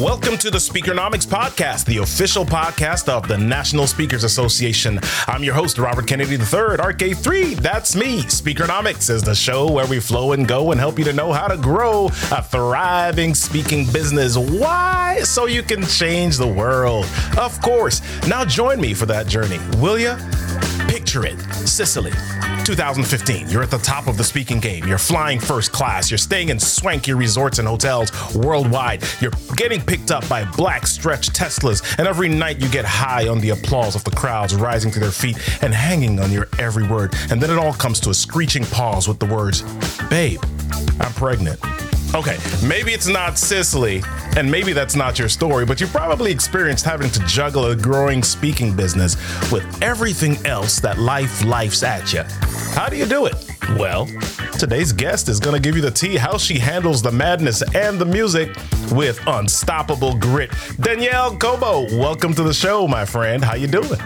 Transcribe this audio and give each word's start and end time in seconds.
Welcome 0.00 0.38
to 0.38 0.50
the 0.50 0.56
Speakernomics 0.56 1.26
Podcast, 1.26 1.84
the 1.84 1.98
official 1.98 2.46
podcast 2.46 3.10
of 3.10 3.28
the 3.28 3.36
National 3.36 3.86
Speakers 3.86 4.24
Association. 4.24 4.98
I'm 5.26 5.44
your 5.44 5.52
host, 5.52 5.78
Robert 5.78 6.06
Kennedy 6.06 6.36
III, 6.36 6.78
RK3. 6.78 7.56
That's 7.56 7.94
me. 7.94 8.22
Speakernomics 8.22 9.10
is 9.10 9.22
the 9.22 9.34
show 9.34 9.70
where 9.70 9.86
we 9.86 10.00
flow 10.00 10.32
and 10.32 10.48
go 10.48 10.70
and 10.70 10.80
help 10.80 10.98
you 10.98 11.04
to 11.04 11.12
know 11.12 11.30
how 11.30 11.46
to 11.46 11.58
grow 11.58 12.06
a 12.06 12.42
thriving 12.42 13.34
speaking 13.34 13.84
business. 13.92 14.38
Why? 14.38 15.20
So 15.24 15.44
you 15.44 15.62
can 15.62 15.84
change 15.84 16.38
the 16.38 16.48
world. 16.48 17.04
Of 17.36 17.60
course. 17.60 18.00
Now 18.26 18.46
join 18.46 18.80
me 18.80 18.94
for 18.94 19.04
that 19.04 19.26
journey, 19.26 19.60
will 19.76 19.98
you? 19.98 20.16
Picture 20.88 21.26
it 21.26 21.40
Sicily, 21.66 22.12
2015. 22.64 23.48
You're 23.48 23.62
at 23.62 23.70
the 23.70 23.78
top 23.78 24.06
of 24.06 24.16
the 24.16 24.24
speaking 24.24 24.60
game. 24.60 24.86
You're 24.86 24.98
flying 24.98 25.40
first 25.40 25.72
class. 25.72 26.10
You're 26.10 26.18
staying 26.18 26.48
in 26.48 26.58
swanky 26.58 27.12
resorts 27.12 27.58
and 27.58 27.66
hotels 27.66 28.10
worldwide. 28.34 29.02
You're 29.20 29.32
getting 29.56 29.80
picked 29.80 30.10
up 30.10 30.28
by 30.28 30.44
black 30.52 30.86
stretch 30.86 31.30
Teslas. 31.30 31.98
And 31.98 32.06
every 32.06 32.28
night 32.28 32.60
you 32.60 32.68
get 32.68 32.84
high 32.84 33.28
on 33.28 33.40
the 33.40 33.50
applause 33.50 33.94
of 33.94 34.04
the 34.04 34.10
crowds 34.10 34.54
rising 34.54 34.90
to 34.92 35.00
their 35.00 35.10
feet 35.10 35.38
and 35.62 35.72
hanging 35.72 36.20
on 36.20 36.32
your 36.32 36.48
every 36.58 36.86
word. 36.86 37.14
And 37.30 37.40
then 37.40 37.50
it 37.50 37.58
all 37.58 37.74
comes 37.74 38.00
to 38.00 38.10
a 38.10 38.14
screeching 38.14 38.64
pause 38.64 39.08
with 39.08 39.18
the 39.18 39.26
words, 39.26 39.62
Babe, 40.08 40.40
I'm 41.00 41.12
pregnant. 41.12 41.60
Okay, 42.12 42.38
maybe 42.66 42.92
it's 42.92 43.06
not 43.06 43.38
Sicily, 43.38 44.02
and 44.36 44.50
maybe 44.50 44.72
that's 44.72 44.96
not 44.96 45.16
your 45.16 45.28
story, 45.28 45.64
but 45.64 45.80
you 45.80 45.86
probably 45.86 46.32
experienced 46.32 46.84
having 46.84 47.08
to 47.12 47.20
juggle 47.20 47.66
a 47.66 47.76
growing 47.76 48.24
speaking 48.24 48.74
business 48.74 49.14
with 49.52 49.64
everything 49.80 50.44
else 50.44 50.80
that 50.80 50.98
life 50.98 51.44
lifes 51.44 51.84
at 51.84 52.12
you. 52.12 52.24
How 52.74 52.88
do 52.88 52.96
you 52.96 53.06
do 53.06 53.26
it? 53.26 53.36
Well, 53.78 54.08
today's 54.58 54.92
guest 54.92 55.28
is 55.28 55.38
going 55.38 55.54
to 55.54 55.62
give 55.62 55.76
you 55.76 55.82
the 55.82 55.90
tea 55.92 56.16
how 56.16 56.36
she 56.36 56.58
handles 56.58 57.00
the 57.00 57.12
madness 57.12 57.62
and 57.76 57.96
the 57.96 58.06
music 58.06 58.56
with 58.90 59.20
unstoppable 59.28 60.16
grit. 60.16 60.50
Danielle 60.80 61.36
Cobo, 61.36 61.82
welcome 61.96 62.34
to 62.34 62.42
the 62.42 62.52
show, 62.52 62.88
my 62.88 63.04
friend. 63.04 63.44
How 63.44 63.54
you 63.54 63.68
doing? 63.68 64.00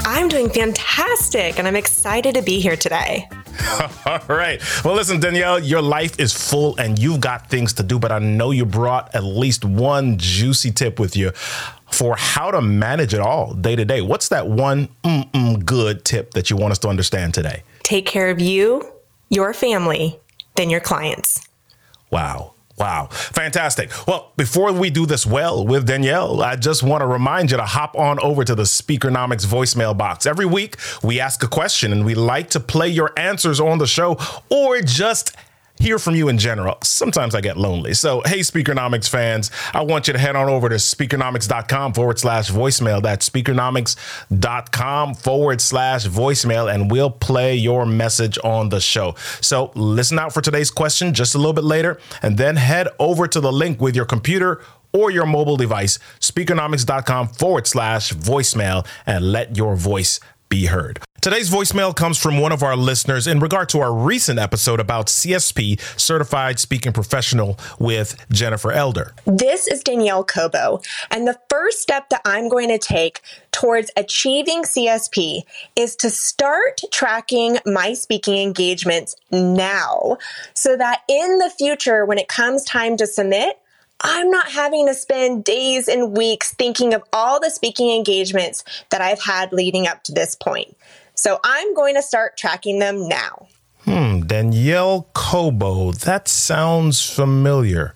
I'm 0.00 0.26
doing 0.26 0.50
fantastic, 0.50 1.60
and 1.60 1.68
I'm 1.68 1.76
excited 1.76 2.34
to 2.34 2.42
be 2.42 2.58
here 2.58 2.76
today. 2.76 3.28
All 4.06 4.20
right. 4.28 4.60
Well, 4.84 4.94
listen, 4.94 5.20
Danielle, 5.20 5.58
your 5.58 5.82
life 5.82 6.18
is 6.18 6.32
full 6.32 6.76
and 6.78 6.98
you've 6.98 7.20
got 7.20 7.50
things 7.50 7.72
to 7.74 7.82
do, 7.82 7.98
but 7.98 8.12
I 8.12 8.18
know 8.18 8.50
you 8.50 8.64
brought 8.64 9.14
at 9.14 9.24
least 9.24 9.64
one 9.64 10.18
juicy 10.18 10.70
tip 10.70 10.98
with 10.98 11.16
you 11.16 11.30
for 11.90 12.16
how 12.16 12.50
to 12.50 12.60
manage 12.60 13.14
it 13.14 13.20
all 13.20 13.54
day 13.54 13.76
to 13.76 13.84
day. 13.84 14.00
What's 14.00 14.28
that 14.28 14.48
one 14.48 14.88
mm, 15.02 15.30
mm, 15.32 15.64
good 15.64 16.04
tip 16.04 16.32
that 16.32 16.50
you 16.50 16.56
want 16.56 16.72
us 16.72 16.78
to 16.80 16.88
understand 16.88 17.34
today? 17.34 17.62
Take 17.82 18.06
care 18.06 18.30
of 18.30 18.40
you, 18.40 18.86
your 19.30 19.52
family, 19.54 20.18
then 20.56 20.70
your 20.70 20.80
clients. 20.80 21.46
Wow. 22.10 22.54
Wow. 22.78 23.08
Fantastic. 23.10 23.90
Well, 24.06 24.32
before 24.36 24.72
we 24.72 24.90
do 24.90 25.04
this 25.04 25.26
well 25.26 25.66
with 25.66 25.86
Danielle, 25.86 26.42
I 26.42 26.56
just 26.56 26.82
want 26.82 27.02
to 27.02 27.06
remind 27.06 27.50
you 27.50 27.56
to 27.56 27.64
hop 27.64 27.96
on 27.96 28.20
over 28.20 28.44
to 28.44 28.54
the 28.54 28.62
Speakernomics 28.62 29.44
voicemail 29.46 29.96
box. 29.96 30.26
Every 30.26 30.46
week, 30.46 30.76
we 31.02 31.20
ask 31.20 31.42
a 31.42 31.48
question 31.48 31.92
and 31.92 32.04
we 32.04 32.14
like 32.14 32.50
to 32.50 32.60
play 32.60 32.88
your 32.88 33.12
answers 33.18 33.58
on 33.60 33.78
the 33.78 33.86
show 33.86 34.16
or 34.48 34.80
just 34.80 35.36
hear 35.80 35.98
from 35.98 36.14
you 36.14 36.28
in 36.28 36.38
general. 36.38 36.78
Sometimes 36.82 37.34
I 37.34 37.40
get 37.40 37.56
lonely. 37.56 37.94
So, 37.94 38.22
hey, 38.26 38.40
Speakernomics 38.40 39.08
fans, 39.08 39.50
I 39.72 39.82
want 39.82 40.06
you 40.06 40.12
to 40.12 40.18
head 40.18 40.36
on 40.36 40.48
over 40.48 40.68
to 40.68 40.76
speakernomics.com 40.76 41.94
forward 41.94 42.18
slash 42.18 42.50
voicemail. 42.50 43.02
That's 43.02 43.28
speakernomics.com 43.28 45.14
forward 45.14 45.60
slash 45.60 46.06
voicemail, 46.06 46.72
and 46.72 46.90
we'll 46.90 47.10
play 47.10 47.54
your 47.54 47.86
message 47.86 48.38
on 48.44 48.68
the 48.68 48.80
show. 48.80 49.14
So, 49.40 49.72
listen 49.74 50.18
out 50.18 50.32
for 50.32 50.40
today's 50.40 50.70
question 50.70 51.14
just 51.14 51.34
a 51.34 51.38
little 51.38 51.52
bit 51.52 51.64
later, 51.64 51.98
and 52.22 52.36
then 52.36 52.56
head 52.56 52.88
over 52.98 53.26
to 53.28 53.40
the 53.40 53.52
link 53.52 53.80
with 53.80 53.96
your 53.96 54.06
computer 54.06 54.60
or 54.92 55.10
your 55.10 55.26
mobile 55.26 55.56
device, 55.56 55.98
speakernomics.com 56.20 57.28
forward 57.28 57.66
slash 57.66 58.12
voicemail, 58.12 58.86
and 59.06 59.32
let 59.32 59.56
your 59.56 59.76
voice 59.76 60.18
be 60.48 60.66
heard. 60.66 61.00
Today's 61.20 61.50
voicemail 61.50 61.94
comes 61.94 62.16
from 62.16 62.38
one 62.38 62.52
of 62.52 62.62
our 62.62 62.76
listeners 62.76 63.26
in 63.26 63.40
regard 63.40 63.68
to 63.70 63.80
our 63.80 63.92
recent 63.92 64.38
episode 64.38 64.78
about 64.78 65.08
CSP, 65.08 65.80
Certified 65.98 66.60
Speaking 66.60 66.92
Professional, 66.92 67.58
with 67.80 68.24
Jennifer 68.30 68.70
Elder. 68.70 69.14
This 69.26 69.66
is 69.66 69.82
Danielle 69.82 70.22
Cobo, 70.22 70.80
and 71.10 71.26
the 71.26 71.36
first 71.50 71.82
step 71.82 72.08
that 72.10 72.20
I'm 72.24 72.48
going 72.48 72.68
to 72.68 72.78
take 72.78 73.20
towards 73.50 73.90
achieving 73.96 74.62
CSP 74.62 75.42
is 75.74 75.96
to 75.96 76.08
start 76.08 76.80
tracking 76.92 77.58
my 77.66 77.94
speaking 77.94 78.38
engagements 78.38 79.16
now 79.32 80.18
so 80.54 80.76
that 80.76 81.02
in 81.08 81.38
the 81.38 81.50
future, 81.50 82.04
when 82.04 82.18
it 82.18 82.28
comes 82.28 82.64
time 82.64 82.96
to 82.96 83.08
submit, 83.08 83.58
I'm 84.00 84.30
not 84.30 84.50
having 84.50 84.86
to 84.86 84.94
spend 84.94 85.44
days 85.44 85.88
and 85.88 86.16
weeks 86.16 86.54
thinking 86.54 86.94
of 86.94 87.02
all 87.12 87.40
the 87.40 87.50
speaking 87.50 87.90
engagements 87.90 88.64
that 88.90 89.00
I've 89.00 89.22
had 89.22 89.52
leading 89.52 89.86
up 89.86 90.04
to 90.04 90.12
this 90.12 90.34
point. 90.34 90.76
So 91.14 91.40
I'm 91.42 91.74
going 91.74 91.96
to 91.96 92.02
start 92.02 92.36
tracking 92.36 92.78
them 92.78 93.08
now. 93.08 93.48
Hmm, 93.84 94.20
Danielle 94.20 95.08
Cobo. 95.14 95.92
That 95.92 96.28
sounds 96.28 97.04
familiar. 97.10 97.94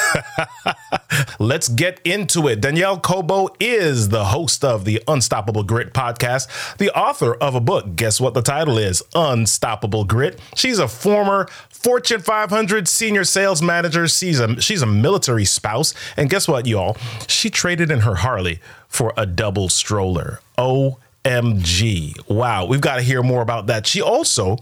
Let's 1.38 1.68
get 1.68 2.00
into 2.04 2.48
it. 2.48 2.60
Danielle 2.60 2.98
Cobo 2.98 3.48
is 3.60 4.08
the 4.08 4.26
host 4.26 4.64
of 4.64 4.84
the 4.84 5.02
Unstoppable 5.08 5.62
Grit 5.62 5.92
podcast, 5.92 6.76
the 6.76 6.90
author 6.96 7.34
of 7.34 7.54
a 7.54 7.60
book. 7.60 7.96
Guess 7.96 8.20
what 8.20 8.34
the 8.34 8.42
title 8.42 8.78
is? 8.78 9.02
Unstoppable 9.14 10.04
Grit. 10.04 10.38
She's 10.54 10.78
a 10.78 10.88
former 10.88 11.48
Fortune 11.68 12.20
500 12.20 12.86
senior 12.88 13.24
sales 13.24 13.60
manager. 13.60 14.06
She's 14.08 14.40
a, 14.40 14.60
she's 14.60 14.82
a 14.82 14.86
military 14.86 15.44
spouse. 15.44 15.94
And 16.16 16.30
guess 16.30 16.46
what, 16.46 16.66
y'all? 16.66 16.96
She 17.26 17.50
traded 17.50 17.90
in 17.90 18.00
her 18.00 18.16
Harley 18.16 18.60
for 18.88 19.12
a 19.16 19.26
double 19.26 19.68
stroller. 19.68 20.40
Oh, 20.56 20.98
MG. 21.24 22.16
Wow, 22.28 22.66
we've 22.66 22.80
got 22.80 22.96
to 22.96 23.02
hear 23.02 23.22
more 23.22 23.42
about 23.42 23.66
that. 23.66 23.86
She 23.86 24.00
also 24.02 24.56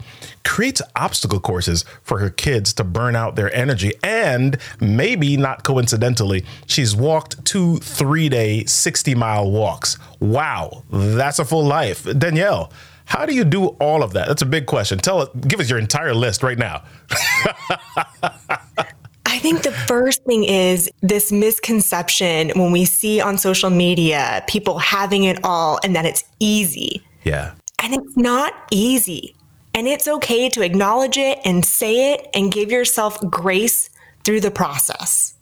creates 0.45 0.81
obstacle 0.95 1.39
courses 1.39 1.85
for 2.03 2.19
her 2.19 2.29
kids 2.29 2.73
to 2.73 2.83
burn 2.83 3.15
out 3.15 3.35
their 3.35 3.53
energy. 3.55 3.93
And 4.03 4.57
maybe 4.79 5.37
not 5.37 5.63
coincidentally, 5.63 6.45
she's 6.67 6.95
walked 6.95 7.43
two 7.45 7.77
three 7.77 8.29
day, 8.29 8.65
60 8.65 9.15
mile 9.15 9.49
walks. 9.49 9.97
Wow, 10.19 10.83
that's 10.91 11.39
a 11.39 11.45
full 11.45 11.65
life. 11.65 12.03
Danielle, 12.17 12.71
how 13.05 13.25
do 13.25 13.33
you 13.33 13.43
do 13.43 13.65
all 13.65 14.03
of 14.03 14.13
that? 14.13 14.27
That's 14.27 14.41
a 14.41 14.45
big 14.45 14.67
question. 14.67 14.99
Tell 14.99 15.21
us, 15.21 15.29
give 15.47 15.59
us 15.59 15.69
your 15.69 15.79
entire 15.79 16.13
list 16.13 16.43
right 16.43 16.57
now. 16.57 16.83
I 19.31 19.39
think 19.39 19.63
the 19.63 19.71
first 19.71 20.25
thing 20.25 20.43
is 20.43 20.91
this 21.01 21.31
misconception 21.31 22.49
when 22.49 22.73
we 22.73 22.83
see 22.83 23.21
on 23.21 23.37
social 23.37 23.69
media 23.69 24.43
people 24.45 24.77
having 24.77 25.23
it 25.23 25.39
all 25.45 25.79
and 25.85 25.95
that 25.95 26.05
it's 26.05 26.25
easy. 26.41 27.01
Yeah. 27.23 27.53
And 27.81 27.93
it's 27.93 28.17
not 28.17 28.53
easy. 28.71 29.33
And 29.73 29.87
it's 29.87 30.05
okay 30.05 30.49
to 30.49 30.61
acknowledge 30.61 31.17
it 31.17 31.39
and 31.45 31.63
say 31.63 32.11
it 32.11 32.27
and 32.33 32.51
give 32.51 32.71
yourself 32.71 33.17
grace 33.29 33.89
through 34.25 34.41
the 34.41 34.51
process. 34.51 35.33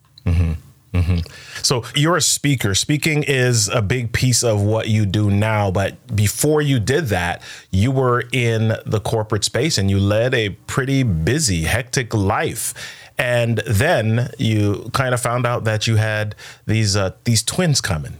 Mm-hmm. 0.94 1.20
So 1.62 1.84
you're 1.96 2.18
a 2.18 2.22
speaker. 2.22 2.74
Speaking 2.74 3.24
is 3.24 3.68
a 3.68 3.82
big 3.82 4.12
piece 4.12 4.44
of 4.44 4.62
what 4.62 4.88
you 4.88 5.06
do 5.06 5.30
now. 5.30 5.72
But 5.72 6.16
before 6.16 6.62
you 6.62 6.80
did 6.80 7.08
that, 7.08 7.42
you 7.72 7.92
were 7.92 8.24
in 8.32 8.76
the 8.86 9.00
corporate 9.00 9.44
space 9.44 9.78
and 9.78 9.90
you 9.90 10.00
led 10.00 10.34
a 10.34 10.50
pretty 10.50 11.04
busy, 11.04 11.64
hectic 11.64 12.14
life 12.14 12.74
and 13.20 13.58
then 13.68 14.32
you 14.38 14.90
kind 14.94 15.14
of 15.14 15.22
found 15.22 15.46
out 15.46 15.66
that 15.66 15.86
you 15.86 15.98
had 15.98 16.36
these 16.66 16.96
uh, 16.96 17.12
these 17.26 17.44
twins 17.44 17.82
coming. 17.82 18.16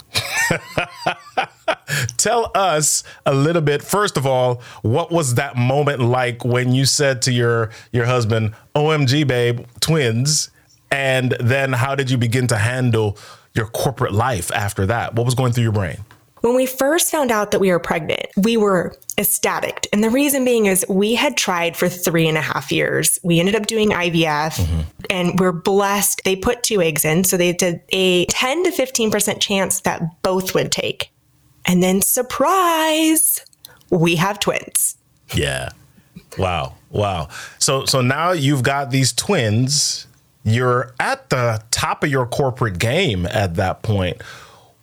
Tell 2.18 2.52
us 2.54 3.04
a 3.26 3.34
little 3.34 3.62
bit. 3.62 3.82
First 3.82 4.18
of 4.18 4.28
all, 4.28 4.62
what 4.82 5.10
was 5.10 5.36
that 5.36 5.56
moment 5.56 6.02
like 6.02 6.44
when 6.44 6.74
you 6.74 6.86
said 6.86 7.22
to 7.24 7.32
your 7.32 7.72
your 7.94 8.06
husband, 8.06 8.54
"OMG, 8.76 9.26
babe, 9.26 9.66
twins"? 9.80 10.52
And 10.92 11.36
then 11.40 11.74
how 11.74 11.96
did 11.96 12.10
you 12.10 12.18
begin 12.18 12.48
to 12.48 12.58
handle 12.58 13.18
your 13.54 13.68
corporate 13.68 14.14
life 14.14 14.52
after 14.52 14.86
that? 14.88 15.16
What 15.16 15.26
was 15.26 15.36
going 15.36 15.54
through 15.54 15.64
your 15.64 15.72
brain? 15.72 15.98
When 16.42 16.56
we 16.56 16.66
first 16.66 17.12
found 17.12 17.32
out 17.32 17.52
that 17.52 17.60
we 17.60 17.70
were 17.70 17.80
pregnant, 17.80 18.28
we 18.38 18.56
were 18.56 18.96
ecstatic. 19.18 19.88
And 19.92 20.02
the 20.04 20.10
reason 20.10 20.46
being 20.46 20.68
is 20.68 20.86
we 20.88 21.16
had 21.16 21.36
tried 21.36 21.76
for 21.76 21.90
three 21.90 22.28
and 22.28 22.38
a 22.38 22.42
half 22.42 22.72
years. 22.72 23.20
We 23.24 23.40
ended 23.40 23.56
up 23.56 23.68
doing 23.68 23.90
IVF 23.90 24.58
mm-hmm. 24.58 24.82
and 25.10 25.38
we're 25.38 25.52
blessed. 25.52 26.22
They 26.24 26.38
put 26.38 26.64
two 26.64 26.82
eggs 26.82 27.04
in. 27.04 27.26
So 27.26 27.36
they 27.36 27.52
did 27.52 27.82
a 27.90 28.26
10 28.28 28.64
to 28.64 28.72
15% 28.72 29.42
chance 29.42 29.82
that 29.82 30.22
both 30.22 30.56
would 30.56 30.72
take. 30.72 31.12
And 31.66 31.84
then 31.84 32.02
surprise, 32.02 33.46
we 33.90 34.16
have 34.16 34.40
twins. 34.40 34.96
Yeah. 35.34 35.70
Wow. 36.38 36.76
Wow. 36.90 37.28
So 37.60 37.86
so 37.86 38.02
now 38.02 38.32
you've 38.32 38.64
got 38.64 38.92
these 38.92 39.14
twins. 39.14 40.08
You're 40.44 40.94
at 41.00 41.30
the 41.30 41.62
top 41.72 42.04
of 42.04 42.10
your 42.10 42.26
corporate 42.26 42.80
game 42.80 43.26
at 43.26 43.56
that 43.56 43.84
point 43.84 44.22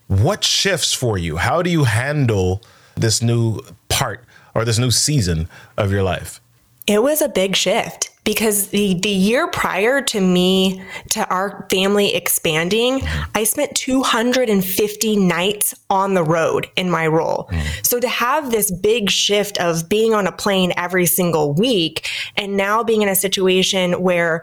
what 0.09 0.45
shifts 0.45 0.93
for 0.93 1.19
you? 1.19 1.37
How 1.37 1.63
do 1.63 1.71
you 1.71 1.85
handle 1.85 2.63
this 2.95 3.23
new 3.23 3.61
part 3.89 4.25
or 4.55 4.65
this 4.65 4.79
new 4.79 4.91
season 4.91 5.49
of 5.77 5.91
your 5.91 6.03
life? 6.03 6.41
It 6.87 7.03
was 7.03 7.21
a 7.21 7.29
big 7.29 7.57
shift 7.57 8.11
because 8.23 8.69
the 8.69 8.95
the 8.95 9.09
year 9.09 9.49
prior 9.49 10.01
to 10.03 10.21
me 10.21 10.81
to 11.11 11.29
our 11.29 11.67
family 11.69 12.15
expanding, 12.15 13.03
I 13.35 13.43
spent 13.43 13.75
250 13.75 15.17
nights 15.17 15.75
on 15.91 16.15
the 16.15 16.23
road 16.23 16.69
in 16.77 16.89
my 16.89 17.09
role. 17.09 17.49
Mm. 17.51 17.85
So 17.85 17.99
to 17.99 18.09
have 18.09 18.53
this 18.53 18.71
big 18.71 19.11
shift 19.11 19.59
of 19.59 19.89
being 19.89 20.15
on 20.15 20.29
a 20.29 20.33
plane 20.33 20.73
every 20.77 21.07
single 21.07 21.55
week 21.55 22.09
and 22.37 22.57
now 22.57 22.85
being 22.85 23.03
in 23.03 23.09
a 23.09 23.17
situation 23.17 24.01
where 24.01 24.43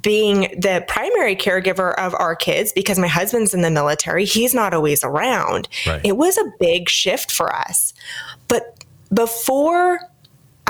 being 0.00 0.42
the 0.60 0.84
primary 0.86 1.34
caregiver 1.34 1.94
of 1.94 2.14
our 2.14 2.36
kids 2.36 2.72
because 2.72 2.98
my 2.98 3.08
husband's 3.08 3.54
in 3.54 3.62
the 3.62 3.70
military, 3.70 4.24
he's 4.24 4.54
not 4.54 4.72
always 4.72 5.02
around. 5.02 5.68
Right. 5.86 6.00
It 6.04 6.16
was 6.16 6.38
a 6.38 6.52
big 6.60 6.88
shift 6.88 7.32
for 7.32 7.54
us. 7.54 7.92
But 8.48 8.84
before 9.12 10.00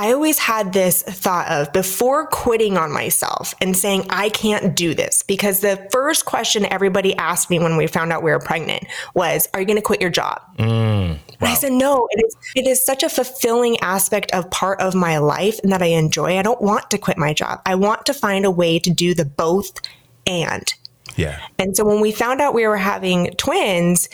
I 0.00 0.12
always 0.12 0.38
had 0.38 0.72
this 0.72 1.02
thought 1.02 1.46
of 1.50 1.74
before 1.74 2.26
quitting 2.28 2.78
on 2.78 2.90
myself 2.90 3.54
and 3.60 3.76
saying, 3.76 4.06
I 4.08 4.30
can't 4.30 4.74
do 4.74 4.94
this, 4.94 5.22
because 5.22 5.60
the 5.60 5.76
first 5.92 6.24
question 6.24 6.64
everybody 6.72 7.14
asked 7.16 7.50
me 7.50 7.58
when 7.58 7.76
we 7.76 7.86
found 7.86 8.10
out 8.10 8.22
we 8.22 8.30
were 8.30 8.38
pregnant 8.38 8.84
was, 9.12 9.46
Are 9.52 9.60
you 9.60 9.66
going 9.66 9.76
to 9.76 9.82
quit 9.82 10.00
your 10.00 10.08
job? 10.08 10.40
Mm, 10.56 11.10
wow. 11.10 11.18
And 11.40 11.48
I 11.50 11.52
said, 11.52 11.72
No, 11.72 12.08
it 12.12 12.24
is, 12.26 12.36
it 12.56 12.66
is 12.66 12.82
such 12.82 13.02
a 13.02 13.10
fulfilling 13.10 13.78
aspect 13.80 14.32
of 14.32 14.50
part 14.50 14.80
of 14.80 14.94
my 14.94 15.18
life 15.18 15.60
and 15.62 15.70
that 15.70 15.82
I 15.82 15.88
enjoy. 15.88 16.38
I 16.38 16.42
don't 16.42 16.62
want 16.62 16.90
to 16.92 16.96
quit 16.96 17.18
my 17.18 17.34
job. 17.34 17.60
I 17.66 17.74
want 17.74 18.06
to 18.06 18.14
find 18.14 18.46
a 18.46 18.50
way 18.50 18.78
to 18.78 18.88
do 18.88 19.12
the 19.12 19.26
both 19.26 19.82
and. 20.26 20.72
Yeah. 21.16 21.38
And 21.58 21.76
so 21.76 21.84
when 21.84 22.00
we 22.00 22.10
found 22.10 22.40
out 22.40 22.54
we 22.54 22.66
were 22.66 22.78
having 22.78 23.32
twins, 23.32 24.08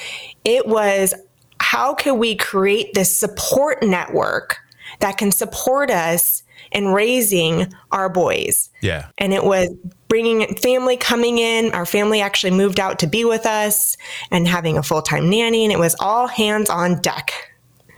it 0.44 0.66
was 0.66 1.14
how 1.60 1.94
can 1.94 2.18
we 2.18 2.34
create 2.34 2.92
this 2.94 3.16
support 3.16 3.84
network 3.84 4.58
that 5.00 5.18
can 5.18 5.30
support 5.30 5.90
us 5.90 6.42
in 6.72 6.88
raising 6.88 7.72
our 7.92 8.08
boys. 8.08 8.70
Yeah. 8.80 9.08
And 9.18 9.32
it 9.32 9.44
was 9.44 9.68
bringing 10.08 10.54
family 10.56 10.96
coming 10.96 11.38
in. 11.38 11.72
Our 11.72 11.86
family 11.86 12.20
actually 12.20 12.52
moved 12.52 12.80
out 12.80 12.98
to 13.00 13.06
be 13.06 13.24
with 13.24 13.46
us 13.46 13.96
and 14.30 14.46
having 14.48 14.76
a 14.78 14.82
full 14.82 15.02
time 15.02 15.30
nanny. 15.30 15.64
And 15.64 15.72
it 15.72 15.78
was 15.78 15.94
all 16.00 16.26
hands 16.26 16.70
on 16.70 17.00
deck. 17.00 17.30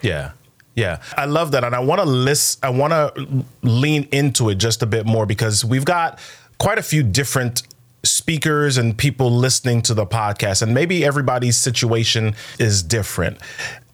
Yeah. 0.02 0.32
Yeah, 0.74 1.00
I 1.16 1.24
love 1.24 1.50
that. 1.52 1.64
And 1.64 1.74
I 1.74 1.80
want 1.80 2.00
to 2.00 2.06
list, 2.06 2.64
I 2.64 2.70
want 2.70 2.92
to 2.92 3.44
lean 3.62 4.06
into 4.12 4.48
it 4.48 4.58
just 4.58 4.80
a 4.80 4.86
bit 4.86 5.06
more 5.06 5.26
because 5.26 5.64
we've 5.64 5.84
got 5.84 6.20
quite 6.58 6.78
a 6.78 6.84
few 6.84 7.02
different 7.02 7.64
speakers 8.04 8.78
and 8.78 8.96
people 8.96 9.28
listening 9.28 9.82
to 9.82 9.94
the 9.94 10.06
podcast, 10.06 10.62
and 10.62 10.72
maybe 10.72 11.04
everybody's 11.04 11.56
situation 11.56 12.36
is 12.60 12.84
different 12.84 13.38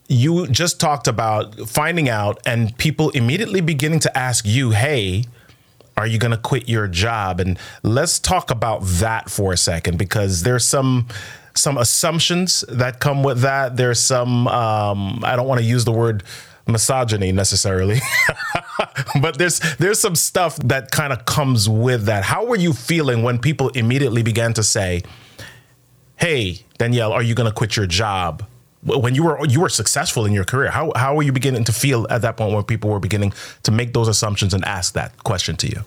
you 0.09 0.47
just 0.49 0.81
talked 0.81 1.09
about 1.09 1.55
finding 1.69 2.09
out 2.09 2.41
and 2.47 2.77
people 2.79 3.11
immediately 3.11 3.61
beginning 3.61 4.01
to 4.01 4.19
ask 4.19 4.45
you, 4.47 4.71
hey, 4.73 5.25
are 5.97 6.07
you 6.07 6.19
going 6.19 6.33
to 6.33 6.37
quit 6.39 6.69
your 6.69 6.89
job? 6.89 7.41
And 7.41 7.59
let's 7.83 8.19
talk 8.19 8.51
about 8.51 8.83
that 8.83 9.31
for 9.31 9.53
a 9.53 9.57
second 9.57 9.99
because 9.99 10.43
there's 10.43 10.65
some 10.65 11.09
some 11.57 11.79
assumptions 11.79 12.65
that 12.69 12.99
come 12.99 13.23
with 13.23 13.43
that. 13.43 13.77
There's 13.77 14.01
some 14.01 14.49
um, 14.49 15.21
I 15.25 15.37
don't 15.37 15.47
want 15.47 15.61
to 15.61 15.67
use 15.67 15.85
the 15.85 15.93
word 15.93 16.25
misogyny 16.67 17.31
necessarily, 17.31 18.01
but 19.23 19.39
there's 19.39 19.61
there's 19.77 20.01
some 20.01 20.17
stuff 20.17 20.57
that 20.59 20.91
kind 20.91 21.13
of 21.13 21.25
comes 21.27 21.69
with 21.69 22.07
that. 22.07 22.25
How 22.25 22.45
were 22.45 22.57
you 22.57 22.73
feeling 22.73 23.23
when 23.23 23.39
people 23.39 23.69
immediately 23.71 24.25
began 24.25 24.53
to 24.55 24.65
say, 24.65 25.03
"Hey, 26.17 26.65
Danielle, 26.77 27.13
are 27.13 27.23
you 27.23 27.35
going 27.35 27.49
to 27.49 27.55
quit 27.55 27.77
your 27.77 27.87
job?" 27.87 28.45
When 28.85 29.15
you 29.15 29.25
were 29.25 29.45
you 29.47 29.61
were 29.61 29.69
successful 29.69 30.25
in 30.25 30.33
your 30.33 30.45
career 30.45 30.71
how 30.71 30.93
how 30.97 31.15
were 31.15 31.23
you 31.23 31.33
beginning 31.33 31.65
to 31.65 31.73
feel 31.73 32.07
at 32.11 32.23
that 32.23 32.37
point 32.37 32.55
when 32.55 32.65
people 32.65 32.91
were 32.91 33.01
beginning 33.01 33.33
to 33.63 33.71
make 33.71 33.93
those 33.93 34.09
assumptions 34.09 34.55
and 34.55 34.65
ask 34.65 34.95
that 34.95 35.25
question 35.25 35.57
to 35.57 35.69
you 35.69 35.83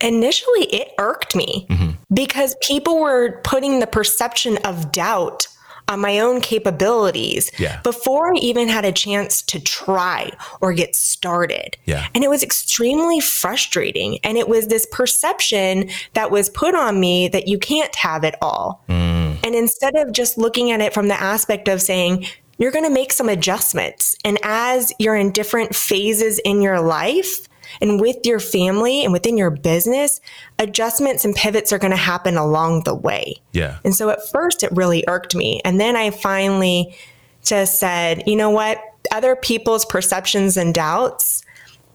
initially 0.00 0.64
it 0.64 0.92
irked 0.98 1.36
me 1.36 1.66
mm-hmm. 1.70 1.90
because 2.12 2.56
people 2.60 3.00
were 3.00 3.40
putting 3.44 3.80
the 3.80 3.86
perception 3.86 4.58
of 4.64 4.90
doubt 4.92 5.46
on 5.88 6.00
my 6.00 6.18
own 6.18 6.40
capabilities 6.40 7.50
yeah. 7.58 7.80
before 7.82 8.34
I 8.34 8.38
even 8.38 8.68
had 8.68 8.84
a 8.84 8.92
chance 8.92 9.42
to 9.42 9.60
try 9.60 10.30
or 10.60 10.72
get 10.72 10.94
started. 10.94 11.76
Yeah. 11.84 12.06
And 12.14 12.24
it 12.24 12.30
was 12.30 12.42
extremely 12.42 13.20
frustrating. 13.20 14.18
And 14.24 14.38
it 14.38 14.48
was 14.48 14.68
this 14.68 14.86
perception 14.90 15.90
that 16.14 16.30
was 16.30 16.48
put 16.50 16.74
on 16.74 17.00
me 17.00 17.28
that 17.28 17.48
you 17.48 17.58
can't 17.58 17.94
have 17.96 18.24
it 18.24 18.34
all. 18.40 18.84
Mm. 18.88 19.38
And 19.44 19.54
instead 19.54 19.94
of 19.96 20.12
just 20.12 20.38
looking 20.38 20.70
at 20.70 20.80
it 20.80 20.94
from 20.94 21.08
the 21.08 21.20
aspect 21.20 21.68
of 21.68 21.82
saying, 21.82 22.26
you're 22.56 22.70
going 22.70 22.84
to 22.84 22.90
make 22.90 23.12
some 23.12 23.28
adjustments. 23.28 24.16
And 24.24 24.38
as 24.42 24.92
you're 24.98 25.16
in 25.16 25.32
different 25.32 25.74
phases 25.74 26.38
in 26.40 26.62
your 26.62 26.80
life, 26.80 27.48
and 27.80 28.00
with 28.00 28.16
your 28.24 28.40
family 28.40 29.04
and 29.04 29.12
within 29.12 29.36
your 29.36 29.50
business, 29.50 30.20
adjustments 30.58 31.24
and 31.24 31.34
pivots 31.34 31.72
are 31.72 31.78
going 31.78 31.90
to 31.90 31.96
happen 31.96 32.36
along 32.36 32.84
the 32.84 32.94
way. 32.94 33.36
Yeah. 33.52 33.78
And 33.84 33.94
so 33.94 34.10
at 34.10 34.26
first 34.28 34.62
it 34.62 34.72
really 34.72 35.04
irked 35.08 35.34
me. 35.34 35.60
And 35.64 35.80
then 35.80 35.96
I 35.96 36.10
finally 36.10 36.96
just 37.42 37.78
said, 37.78 38.22
you 38.26 38.36
know 38.36 38.50
what? 38.50 38.80
Other 39.12 39.36
people's 39.36 39.84
perceptions 39.84 40.56
and 40.56 40.74
doubts 40.74 41.43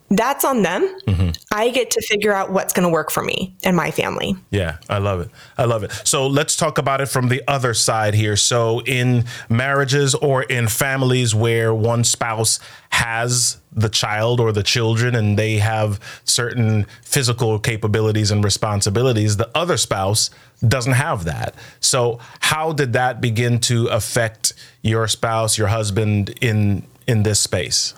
that's 0.10 0.44
on 0.44 0.64
them. 0.64 0.82
Mm-hmm. 1.08 1.30
I 1.52 1.70
get 1.70 1.92
to 1.92 2.02
figure 2.02 2.34
out 2.34 2.52
what's 2.52 2.74
going 2.74 2.88
to 2.88 2.92
work 2.92 3.12
for 3.12 3.22
me 3.22 3.56
and 3.64 3.76
my 3.76 3.92
family. 3.92 4.36
Yeah, 4.50 4.78
I 4.90 4.98
love 4.98 5.22
it. 5.22 5.30
I 5.58 5.66
love 5.66 5.84
it. 5.84 5.92
So 6.04 6.28
let's 6.28 6.56
talk 6.56 6.78
about 6.78 7.02
it 7.02 7.08
from 7.08 7.30
the 7.30 7.44
other 7.48 7.74
side 7.74 8.14
here. 8.14 8.36
So, 8.36 8.82
in 8.82 9.26
marriages 9.50 10.16
or 10.16 10.44
in 10.44 10.68
families 10.68 11.36
where 11.36 11.74
one 11.74 12.04
spouse 12.04 12.60
has 12.90 13.58
the 13.72 13.90
child 13.90 14.40
or 14.40 14.52
the 14.52 14.64
children 14.64 15.14
and 15.16 15.38
they 15.38 15.58
have 15.58 16.00
certain 16.26 16.88
physical 17.04 17.60
capabilities 17.60 18.32
and 18.32 18.44
responsibilities, 18.44 19.38
the 19.38 19.50
other 19.56 19.78
spouse 19.78 20.32
doesn't 20.68 20.94
have 20.94 21.26
that. 21.26 21.54
So, 21.80 22.20
how 22.40 22.74
did 22.74 22.94
that 22.94 23.22
begin 23.22 23.60
to 23.62 23.88
affect 23.88 24.54
your 24.82 25.08
spouse, 25.08 25.58
your 25.58 25.68
husband 25.68 26.34
in 26.42 26.84
in 27.08 27.24
this 27.24 27.40
space? 27.40 27.94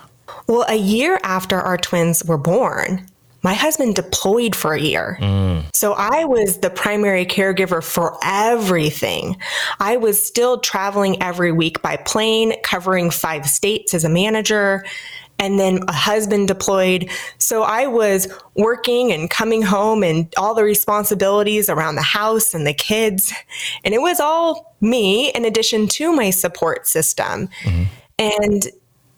Well, 0.52 0.66
a 0.68 0.76
year 0.76 1.18
after 1.24 1.58
our 1.62 1.78
twins 1.78 2.26
were 2.26 2.38
born, 2.38 3.08
my 3.42 3.54
husband 3.54 3.96
deployed 3.96 4.54
for 4.54 4.74
a 4.74 4.82
year. 4.82 5.18
Mm. 5.22 5.64
So 5.74 5.94
I 5.94 6.26
was 6.26 6.58
the 6.58 6.70
primary 6.70 7.26
caregiver 7.26 7.82
for 7.82 8.18
everything. 8.22 9.38
I 9.80 9.96
was 9.96 10.22
still 10.22 10.60
traveling 10.60 11.24
every 11.24 11.54
week 11.54 11.82
by 11.82 11.96
plane, 11.96 12.62
covering 12.64 13.12
five 13.12 13.46
states 13.46 13.94
as 13.94 14.04
a 14.04 14.10
manager. 14.10 14.86
And 15.40 15.58
then 15.58 15.80
a 15.88 15.94
husband 15.94 16.50
deployed. 16.50 17.10
So 17.38 17.64
I 17.64 17.88
was 17.88 18.28
working 18.56 19.14
and 19.14 19.30
coming 19.30 19.62
home 19.62 20.04
and 20.04 20.32
all 20.38 20.54
the 20.54 20.66
responsibilities 20.66 21.70
around 21.70 21.96
the 21.96 22.04
house 22.04 22.54
and 22.54 22.68
the 22.68 22.74
kids. 22.74 23.34
And 23.86 23.94
it 23.94 24.02
was 24.02 24.20
all 24.20 24.76
me 24.82 25.32
in 25.32 25.46
addition 25.46 25.88
to 25.88 26.12
my 26.14 26.30
support 26.30 26.88
system. 26.88 27.48
Mm-hmm. 27.64 27.84
And 28.20 28.68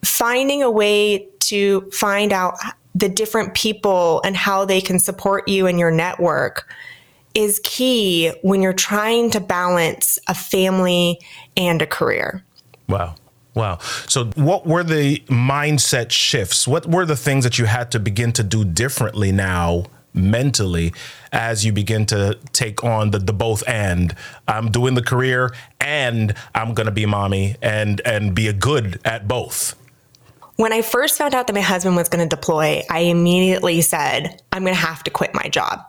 finding 0.04 0.62
a 0.62 0.70
way 0.70 1.28
to 1.40 1.90
find 1.90 2.32
out 2.32 2.56
the 2.94 3.08
different 3.08 3.54
people 3.54 4.20
and 4.24 4.36
how 4.36 4.64
they 4.64 4.80
can 4.80 4.98
support 4.98 5.48
you 5.48 5.66
and 5.66 5.78
your 5.78 5.90
network 5.90 6.72
is 7.34 7.60
key 7.64 8.32
when 8.42 8.62
you're 8.62 8.72
trying 8.72 9.30
to 9.30 9.40
balance 9.40 10.18
a 10.28 10.34
family 10.34 11.18
and 11.56 11.82
a 11.82 11.86
career. 11.86 12.44
Wow. 12.88 13.16
Wow. 13.54 13.78
So, 14.08 14.26
what 14.34 14.66
were 14.66 14.82
the 14.82 15.18
mindset 15.28 16.10
shifts? 16.10 16.66
What 16.66 16.86
were 16.86 17.06
the 17.06 17.16
things 17.16 17.44
that 17.44 17.58
you 17.58 17.66
had 17.66 17.92
to 17.92 18.00
begin 18.00 18.32
to 18.32 18.42
do 18.42 18.64
differently 18.64 19.30
now 19.30 19.84
mentally 20.12 20.92
as 21.32 21.64
you 21.64 21.72
begin 21.72 22.06
to 22.06 22.38
take 22.52 22.84
on 22.84 23.10
the, 23.10 23.18
the 23.18 23.32
both 23.32 23.62
and 23.68 24.14
I'm 24.46 24.70
doing 24.70 24.94
the 24.94 25.02
career 25.02 25.52
and 25.80 26.34
I'm 26.54 26.72
going 26.74 26.86
to 26.86 26.92
be 26.92 27.06
mommy 27.06 27.56
and 27.60 28.00
and 28.04 28.34
be 28.34 28.48
a 28.48 28.52
good 28.52 29.00
at 29.04 29.28
both? 29.28 29.76
When 30.56 30.72
I 30.72 30.82
first 30.82 31.18
found 31.18 31.34
out 31.34 31.46
that 31.48 31.52
my 31.52 31.60
husband 31.60 31.96
was 31.96 32.08
going 32.08 32.28
to 32.28 32.36
deploy, 32.36 32.82
I 32.88 33.00
immediately 33.00 33.80
said, 33.80 34.40
I'm 34.52 34.62
going 34.62 34.74
to 34.74 34.80
have 34.80 35.02
to 35.04 35.10
quit 35.10 35.34
my 35.34 35.48
job. 35.48 35.80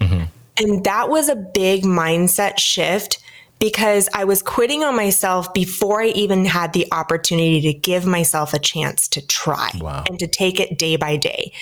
Mm-hmm. 0.00 0.24
And 0.58 0.84
that 0.84 1.08
was 1.08 1.28
a 1.28 1.36
big 1.36 1.82
mindset 1.82 2.58
shift 2.58 3.18
because 3.58 4.08
I 4.12 4.24
was 4.24 4.42
quitting 4.42 4.82
on 4.82 4.96
myself 4.96 5.54
before 5.54 6.02
I 6.02 6.08
even 6.08 6.44
had 6.44 6.72
the 6.72 6.86
opportunity 6.90 7.60
to 7.60 7.72
give 7.72 8.04
myself 8.04 8.54
a 8.54 8.58
chance 8.58 9.06
to 9.08 9.24
try 9.24 9.70
wow. 9.80 10.02
and 10.08 10.18
to 10.18 10.26
take 10.26 10.58
it 10.58 10.78
day 10.78 10.96
by 10.96 11.16
day. 11.16 11.52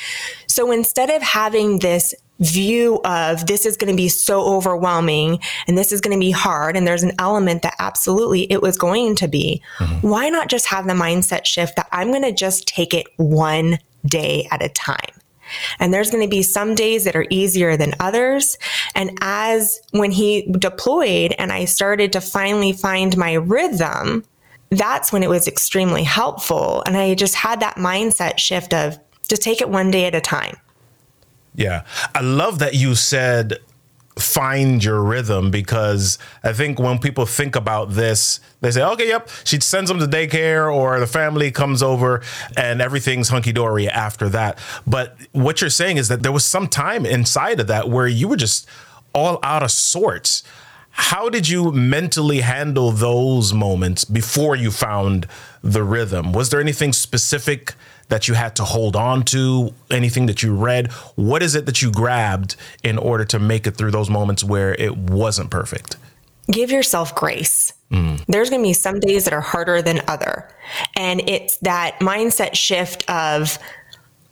So 0.46 0.72
instead 0.72 1.10
of 1.10 1.20
having 1.20 1.80
this 1.80 2.14
view 2.40 3.00
of 3.04 3.46
this 3.46 3.66
is 3.66 3.76
going 3.76 3.92
to 3.92 3.96
be 3.96 4.08
so 4.08 4.42
overwhelming 4.42 5.38
and 5.66 5.76
this 5.76 5.92
is 5.92 6.00
going 6.00 6.16
to 6.16 6.20
be 6.20 6.30
hard 6.30 6.76
and 6.76 6.86
there's 6.86 7.02
an 7.02 7.12
element 7.18 7.62
that 7.62 7.74
absolutely 7.78 8.50
it 8.50 8.62
was 8.62 8.76
going 8.78 9.14
to 9.14 9.28
be 9.28 9.62
mm-hmm. 9.78 10.08
why 10.08 10.28
not 10.28 10.48
just 10.48 10.66
have 10.66 10.86
the 10.86 10.94
mindset 10.94 11.44
shift 11.44 11.76
that 11.76 11.88
i'm 11.92 12.08
going 12.08 12.22
to 12.22 12.32
just 12.32 12.66
take 12.66 12.94
it 12.94 13.06
one 13.16 13.78
day 14.06 14.48
at 14.50 14.62
a 14.62 14.68
time 14.70 15.10
and 15.78 15.92
there's 15.92 16.10
going 16.10 16.24
to 16.24 16.30
be 16.30 16.42
some 16.42 16.74
days 16.74 17.04
that 17.04 17.16
are 17.16 17.26
easier 17.30 17.76
than 17.76 17.94
others. 17.98 18.56
And 18.94 19.18
as 19.20 19.80
when 19.90 20.10
he 20.10 20.42
deployed 20.52 21.34
and 21.38 21.52
I 21.52 21.64
started 21.64 22.12
to 22.12 22.20
finally 22.20 22.72
find 22.72 23.16
my 23.16 23.32
rhythm, 23.32 24.24
that's 24.70 25.12
when 25.12 25.22
it 25.22 25.28
was 25.28 25.48
extremely 25.48 26.04
helpful. 26.04 26.82
And 26.86 26.96
I 26.96 27.14
just 27.14 27.34
had 27.34 27.60
that 27.60 27.76
mindset 27.76 28.38
shift 28.38 28.72
of 28.72 28.98
just 29.28 29.42
take 29.42 29.60
it 29.60 29.68
one 29.68 29.90
day 29.90 30.06
at 30.06 30.14
a 30.14 30.20
time. 30.20 30.56
Yeah. 31.54 31.84
I 32.14 32.20
love 32.20 32.58
that 32.60 32.74
you 32.74 32.94
said 32.94 33.58
find 34.18 34.84
your 34.84 35.02
rhythm 35.02 35.50
because 35.50 36.18
I 36.44 36.52
think 36.52 36.78
when 36.78 36.98
people 36.98 37.26
think 37.26 37.56
about 37.56 37.90
this, 37.90 38.40
they 38.60 38.70
say, 38.70 38.82
okay, 38.82 39.08
yep, 39.08 39.28
she 39.44 39.58
sends 39.60 39.88
them 39.88 39.98
to 39.98 40.06
daycare 40.06 40.72
or 40.72 41.00
the 41.00 41.06
family 41.06 41.50
comes 41.50 41.82
over 41.82 42.22
and 42.56 42.80
everything's 42.80 43.28
hunky 43.28 43.52
dory 43.52 43.88
after 43.88 44.28
that. 44.30 44.58
But 44.86 45.16
what 45.32 45.60
you're 45.60 45.70
saying 45.70 45.96
is 45.96 46.08
that 46.08 46.22
there 46.22 46.32
was 46.32 46.44
some 46.44 46.68
time 46.68 47.06
inside 47.06 47.60
of 47.60 47.66
that 47.68 47.88
where 47.88 48.06
you 48.06 48.28
were 48.28 48.36
just 48.36 48.68
all 49.14 49.38
out 49.42 49.62
of 49.62 49.70
sorts. 49.70 50.42
How 50.90 51.28
did 51.28 51.48
you 51.48 51.72
mentally 51.72 52.40
handle 52.40 52.90
those 52.90 53.54
moments 53.54 54.04
before 54.04 54.56
you 54.56 54.70
found 54.70 55.26
the 55.62 55.84
rhythm? 55.84 56.32
Was 56.32 56.50
there 56.50 56.60
anything 56.60 56.92
specific 56.92 57.74
that 58.10 58.28
you 58.28 58.34
had 58.34 58.54
to 58.56 58.64
hold 58.64 58.94
on 58.96 59.24
to? 59.26 59.74
Anything 59.90 60.26
that 60.26 60.42
you 60.42 60.54
read? 60.54 60.92
What 61.16 61.42
is 61.42 61.54
it 61.54 61.66
that 61.66 61.82
you 61.82 61.90
grabbed 61.90 62.56
in 62.84 62.98
order 62.98 63.24
to 63.26 63.38
make 63.38 63.66
it 63.66 63.72
through 63.72 63.90
those 63.90 64.10
moments 64.10 64.44
where 64.44 64.74
it 64.74 64.96
wasn't 64.96 65.50
perfect? 65.50 65.96
Give 66.50 66.70
yourself 66.70 67.14
grace. 67.14 67.72
Mm. 67.90 68.24
There's 68.26 68.50
going 68.50 68.62
to 68.62 68.68
be 68.68 68.72
some 68.72 69.00
days 69.00 69.24
that 69.24 69.32
are 69.32 69.40
harder 69.40 69.82
than 69.82 70.02
other. 70.08 70.48
And 70.96 71.28
it's 71.28 71.56
that 71.58 71.98
mindset 72.00 72.54
shift 72.54 73.08
of 73.08 73.58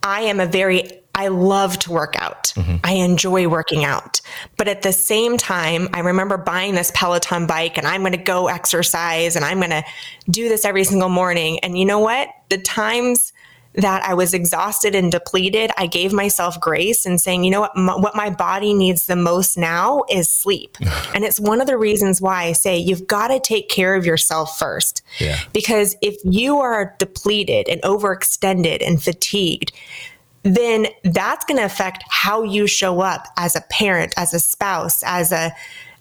I 0.03 0.23
am 0.23 0.41
a 0.41 0.47
very 0.47 0.99
I 1.19 1.29
love 1.29 1.81
to 1.81 1.91
work 1.91 2.15
out. 2.17 2.53
Mm-hmm. 2.55 2.77
I 2.85 2.93
enjoy 2.93 3.49
working 3.49 3.85
out. 3.85 4.21
But 4.57 4.69
at 4.69 4.83
the 4.83 4.93
same 4.93 5.37
time, 5.37 5.89
I 5.93 5.99
remember 5.99 6.37
buying 6.37 6.77
this 6.77 6.93
Peloton 6.95 7.49
bike 7.49 7.77
and 7.77 7.89
I'm 7.89 8.03
going 8.03 8.13
to 8.13 8.19
go 8.19 8.47
exercise 8.47 9.35
and 9.35 9.45
I'm 9.45 9.59
going 9.59 9.71
to 9.71 9.85
do 10.31 10.49
this 10.49 10.65
every 10.65 10.85
single 10.85 11.09
morning. 11.09 11.59
And 11.59 11.77
you 11.77 11.85
know 11.85 11.99
what? 11.99 12.29
The 12.51 12.59
times 12.59 13.33
that 13.79 14.05
I 14.05 14.13
was 14.15 14.35
exhausted 14.35 14.95
and 14.95 15.11
depleted, 15.11 15.71
I 15.79 15.87
gave 15.87 16.13
myself 16.13 16.61
grace 16.61 17.07
and 17.07 17.21
saying, 17.21 17.45
you 17.45 17.51
know 17.51 17.61
what, 17.61 17.77
M- 17.77 18.03
what 18.03 18.17
my 18.17 18.29
body 18.29 18.75
needs 18.75 19.07
the 19.07 19.17
most 19.17 19.57
now 19.57 20.03
is 20.11 20.29
sleep. 20.29 20.77
and 21.15 21.25
it's 21.25 21.39
one 21.39 21.61
of 21.61 21.69
the 21.69 21.79
reasons 21.79 22.21
why 22.21 22.45
I 22.45 22.53
say 22.53 22.77
you've 22.77 23.07
got 23.07 23.29
to 23.29 23.39
take 23.39 23.69
care 23.69 23.95
of 23.95 24.05
yourself 24.05 24.59
first. 24.59 25.03
Yeah. 25.21 25.39
Because 25.53 25.97
if 26.03 26.17
you 26.25 26.59
are 26.59 26.97
depleted 26.99 27.69
and 27.69 27.81
overextended 27.83 28.87
and 28.87 29.01
fatigued, 29.03 29.73
then 30.43 30.89
that's 31.05 31.45
going 31.45 31.59
to 31.59 31.65
affect 31.65 32.03
how 32.11 32.43
you 32.43 32.67
show 32.67 33.01
up 33.01 33.27
as 33.37 33.55
a 33.55 33.61
parent, 33.71 34.13
as 34.17 34.35
a 34.35 34.41
spouse, 34.41 35.03
as 35.05 35.31
a 35.31 35.55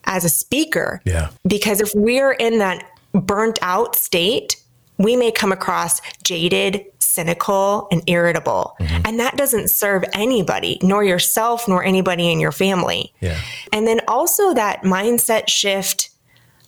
as 0.06 0.24
a 0.24 0.30
speaker. 0.30 1.02
Yeah. 1.06 1.30
Because 1.46 1.82
if 1.82 1.92
we're 1.94 2.32
in 2.32 2.60
that 2.60 2.90
burnt 3.14 3.60
out 3.62 3.96
state, 3.96 4.56
we 4.98 5.16
may 5.16 5.32
come 5.32 5.52
across 5.52 6.02
jaded, 6.24 6.86
cynical, 7.00 7.88
and 7.92 8.02
irritable. 8.08 8.76
Mm-hmm. 8.80 9.02
And 9.06 9.20
that 9.20 9.38
doesn't 9.38 9.70
serve 9.70 10.04
anybody, 10.14 10.80
nor 10.82 11.04
yourself, 11.04 11.68
nor 11.68 11.84
anybody 11.84 12.32
in 12.32 12.40
your 12.40 12.52
family. 12.52 13.14
Yeah. 13.22 13.40
And 13.74 13.88
then 13.88 14.02
also 14.08 14.54
that 14.54 14.84
mindset 14.84 15.50
shift. 15.50 16.10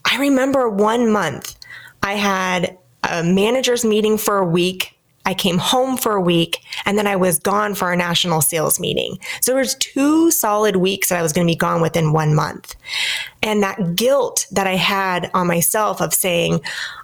I 0.05 0.19
remember 0.19 0.69
one 0.69 1.11
month 1.11 1.55
I 2.01 2.13
had 2.13 2.77
a 3.03 3.23
manager's 3.23 3.85
meeting 3.85 4.17
for 4.17 4.37
a 4.37 4.45
week. 4.45 4.98
I 5.29 5.35
came 5.35 5.59
home 5.59 5.95
for 5.95 6.15
a 6.15 6.21
week 6.21 6.63
and 6.87 6.97
then 6.97 7.05
I 7.05 7.15
was 7.15 7.37
gone 7.37 7.75
for 7.75 7.91
a 7.91 7.95
national 7.95 8.41
sales 8.41 8.79
meeting. 8.79 9.19
So 9.41 9.51
there 9.51 9.61
was 9.61 9.75
two 9.75 10.31
solid 10.31 10.77
weeks 10.77 11.09
that 11.09 11.19
I 11.19 11.21
was 11.21 11.33
going 11.33 11.45
to 11.45 11.51
be 11.51 11.55
gone 11.55 11.83
within 11.83 12.13
one 12.13 12.33
month. 12.33 12.75
And 13.43 13.61
that 13.61 13.95
guilt 13.95 14.47
that 14.49 14.65
I 14.65 14.75
had 14.75 15.29
on 15.35 15.45
myself 15.45 16.01
of 16.01 16.15
saying, 16.15 16.61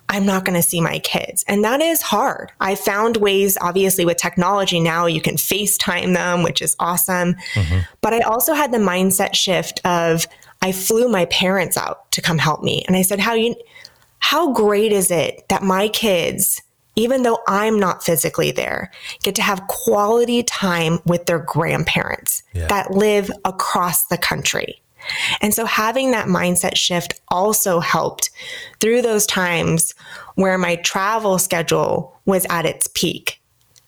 I'm 0.10 0.25
not 0.25 0.44
going 0.44 0.60
to 0.60 0.67
see 0.67 0.82
my 0.82 0.98
kids. 0.98 1.46
And 1.48 1.63
that 1.63 1.82
is 1.82 2.01
hard. 2.01 2.51
I 2.60 2.74
found 2.74 3.17
ways, 3.17 3.60
obviously, 3.62 4.05
with 4.05 4.17
technology 4.17 4.79
now, 4.79 5.05
you 5.05 5.22
can 5.22 5.36
FaceTime 5.36 6.15
them, 6.15 6.41
which 6.41 6.63
is 6.63 6.75
awesome. 6.79 7.36
Mm-hmm. 7.53 7.82
But 8.01 8.13
I 8.13 8.22
also 8.22 8.55
had 8.55 8.72
the 8.72 8.79
mindset 8.79 9.36
shift 9.36 9.82
of 9.86 10.25
I 10.63 10.72
flew 10.72 11.10
my 11.10 11.25
parents 11.25 11.77
out 11.77 12.12
to 12.13 12.24
come 12.24 12.39
help 12.39 12.63
me. 12.63 12.84
And 12.88 12.96
I 12.96 13.03
said, 13.03 13.20
How 13.20 13.36
you 13.36 13.55
how 14.17 14.51
great 14.51 14.91
is 14.91 15.12
it 15.12 15.48
that 15.50 15.62
my 15.62 15.88
kids, 15.89 16.60
even 16.96 17.24
though 17.24 17.40
I'm 17.48 17.80
not 17.80 18.04
physically 18.04 18.52
there, 18.52 18.92
get 19.24 19.36
to 19.36 19.42
have 19.42 19.68
quality 19.68 20.44
time 20.44 21.00
with 21.06 21.25
their 21.25 21.40
grandparents 21.40 22.44
yeah. 22.54 22.68
that 22.68 22.92
live 22.92 23.30
across 23.44 24.08
the 24.08 24.18
country? 24.18 24.82
And 25.42 25.54
so 25.54 25.66
having 25.66 26.12
that 26.12 26.28
mindset 26.28 26.75
shift 26.78 27.20
also 27.28 27.80
helped 27.80 28.32
through 28.80 29.02
those 29.02 29.25
times 29.25 29.94
where 30.36 30.58
my 30.58 30.78
travel 30.78 31.38
schedule 31.38 32.20
was 32.25 32.46
at 32.50 32.66
its 32.66 32.88
peak. 32.94 33.42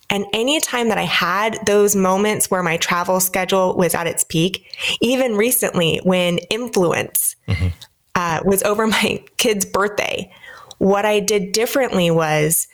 And 0.10 0.26
anytime 0.32 0.88
that 0.90 0.98
I 0.98 1.04
had 1.04 1.60
those 1.66 1.96
moments 1.96 2.50
where 2.50 2.64
my 2.64 2.78
travel 2.78 3.20
schedule 3.20 3.76
was 3.76 3.94
at 3.94 4.08
its 4.08 4.24
peak, 4.24 4.66
even 5.02 5.36
recently 5.36 6.00
when 6.04 6.38
influence 6.50 7.36
mm-hmm. 7.48 7.68
uh, 8.16 8.42
was 8.46 8.64
over 8.64 8.88
my 8.88 9.24
kid's 9.38 9.66
birthday, 9.66 10.32
what 10.78 11.06
I 11.06 11.20
did 11.20 11.52
differently 11.52 12.12
was 12.12 12.68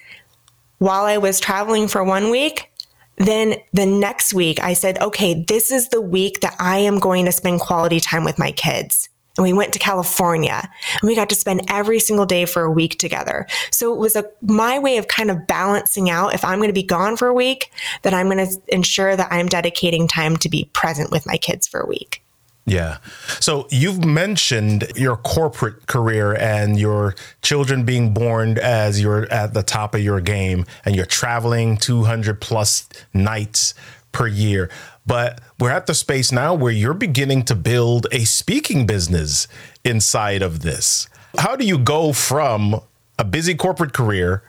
while 0.83 1.05
I 1.05 1.17
was 1.17 1.39
traveling 1.39 1.87
for 1.87 2.03
one 2.03 2.29
week, 2.29 2.69
then 3.15 3.55
the 3.71 3.85
next 3.85 4.33
week, 4.33 4.61
I 4.61 4.73
said, 4.73 4.99
okay, 4.99 5.45
this 5.47 5.71
is 5.71 5.87
the 5.87 6.01
week 6.01 6.41
that 6.41 6.57
I 6.59 6.79
am 6.79 6.99
going 6.99 7.23
to 7.23 7.31
spend 7.31 7.61
quality 7.61 8.01
time 8.01 8.25
with 8.25 8.37
my 8.37 8.51
kids. 8.51 9.07
And 9.37 9.43
we 9.43 9.53
went 9.53 9.71
to 9.73 9.79
California 9.79 10.69
and 11.01 11.07
we 11.07 11.15
got 11.15 11.29
to 11.29 11.35
spend 11.35 11.61
every 11.69 11.99
single 11.99 12.25
day 12.25 12.45
for 12.45 12.63
a 12.63 12.71
week 12.71 12.99
together. 12.99 13.47
So 13.71 13.93
it 13.93 13.97
was 13.97 14.17
a, 14.17 14.25
my 14.41 14.77
way 14.77 14.97
of 14.97 15.07
kind 15.07 15.31
of 15.31 15.47
balancing 15.47 16.09
out 16.09 16.33
if 16.33 16.43
I'm 16.43 16.59
going 16.59 16.67
to 16.67 16.73
be 16.73 16.83
gone 16.83 17.15
for 17.15 17.29
a 17.29 17.33
week, 17.33 17.71
that 18.01 18.13
I'm 18.13 18.29
going 18.29 18.45
to 18.45 18.61
ensure 18.67 19.15
that 19.15 19.31
I'm 19.31 19.47
dedicating 19.47 20.09
time 20.09 20.35
to 20.35 20.49
be 20.49 20.69
present 20.73 21.11
with 21.11 21.25
my 21.25 21.37
kids 21.37 21.65
for 21.65 21.79
a 21.79 21.87
week. 21.87 22.22
Yeah. 22.65 22.97
So 23.41 23.67
you've 23.69 24.05
mentioned 24.05 24.91
your 24.95 25.17
corporate 25.17 25.85
career 25.87 26.33
and 26.33 26.79
your 26.79 27.13
children 27.41 27.83
being 27.83 28.13
born 28.13 28.57
as 28.57 29.01
you're 29.01 29.29
at 29.31 29.53
the 29.53 29.63
top 29.63 29.93
of 29.93 30.01
your 30.01 30.21
game 30.21 30.65
and 30.85 30.95
you're 30.95 31.05
traveling 31.05 31.75
200 31.75 32.39
plus 32.39 32.87
nights 33.13 33.73
per 34.13 34.27
year. 34.27 34.69
But 35.05 35.41
we're 35.59 35.71
at 35.71 35.87
the 35.87 35.93
space 35.93 36.31
now 36.31 36.53
where 36.53 36.71
you're 36.71 36.93
beginning 36.93 37.43
to 37.45 37.55
build 37.55 38.07
a 38.13 38.23
speaking 38.23 38.85
business 38.85 39.47
inside 39.83 40.41
of 40.41 40.61
this. 40.61 41.09
How 41.37 41.57
do 41.57 41.65
you 41.65 41.77
go 41.77 42.13
from 42.13 42.79
a 43.19 43.25
busy 43.25 43.55
corporate 43.55 43.91
career 43.91 44.43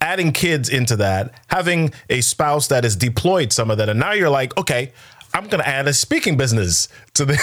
adding 0.00 0.32
kids 0.32 0.68
into 0.68 0.96
that, 0.96 1.32
having 1.48 1.92
a 2.10 2.20
spouse 2.20 2.68
that 2.68 2.84
is 2.84 2.96
deployed 2.96 3.52
some 3.52 3.70
of 3.70 3.78
that, 3.78 3.88
and 3.88 3.98
now 3.98 4.12
you're 4.12 4.30
like, 4.30 4.56
okay, 4.58 4.92
I'm 5.36 5.48
going 5.48 5.62
to 5.62 5.68
add 5.68 5.86
a 5.86 5.92
speaking 5.92 6.38
business 6.38 6.88
to 7.12 7.26
this. 7.26 7.42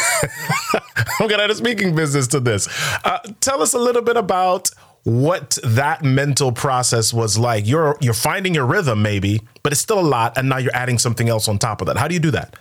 I'm 1.20 1.28
going 1.28 1.38
to 1.38 1.44
add 1.44 1.52
a 1.52 1.56
speaking 1.56 1.96
business 1.96 2.28
to 2.30 2.40
this. 2.40 2.68
Uh, 3.06 3.20
tell 3.40 3.62
us 3.62 3.76
a 3.76 3.78
little 3.78 4.02
bit 4.02 4.18
about 4.18 4.72
what 5.04 5.60
that 5.64 6.04
mental 6.04 6.52
process 6.52 7.14
was 7.14 7.38
like. 7.38 7.68
You're 7.68 7.98
you're 8.02 8.16
finding 8.16 8.56
your 8.56 8.66
rhythm 8.66 9.04
maybe, 9.04 9.42
but 9.62 9.74
it's 9.74 9.82
still 9.82 10.00
a 10.00 10.02
lot 10.02 10.38
and 10.38 10.50
now 10.50 10.58
you're 10.58 10.76
adding 10.76 10.98
something 10.98 11.30
else 11.30 11.48
on 11.48 11.60
top 11.60 11.82
of 11.82 11.88
that. 11.88 11.98
How 11.98 12.08
do 12.08 12.16
you 12.16 12.20
do 12.20 12.32
that? 12.32 12.56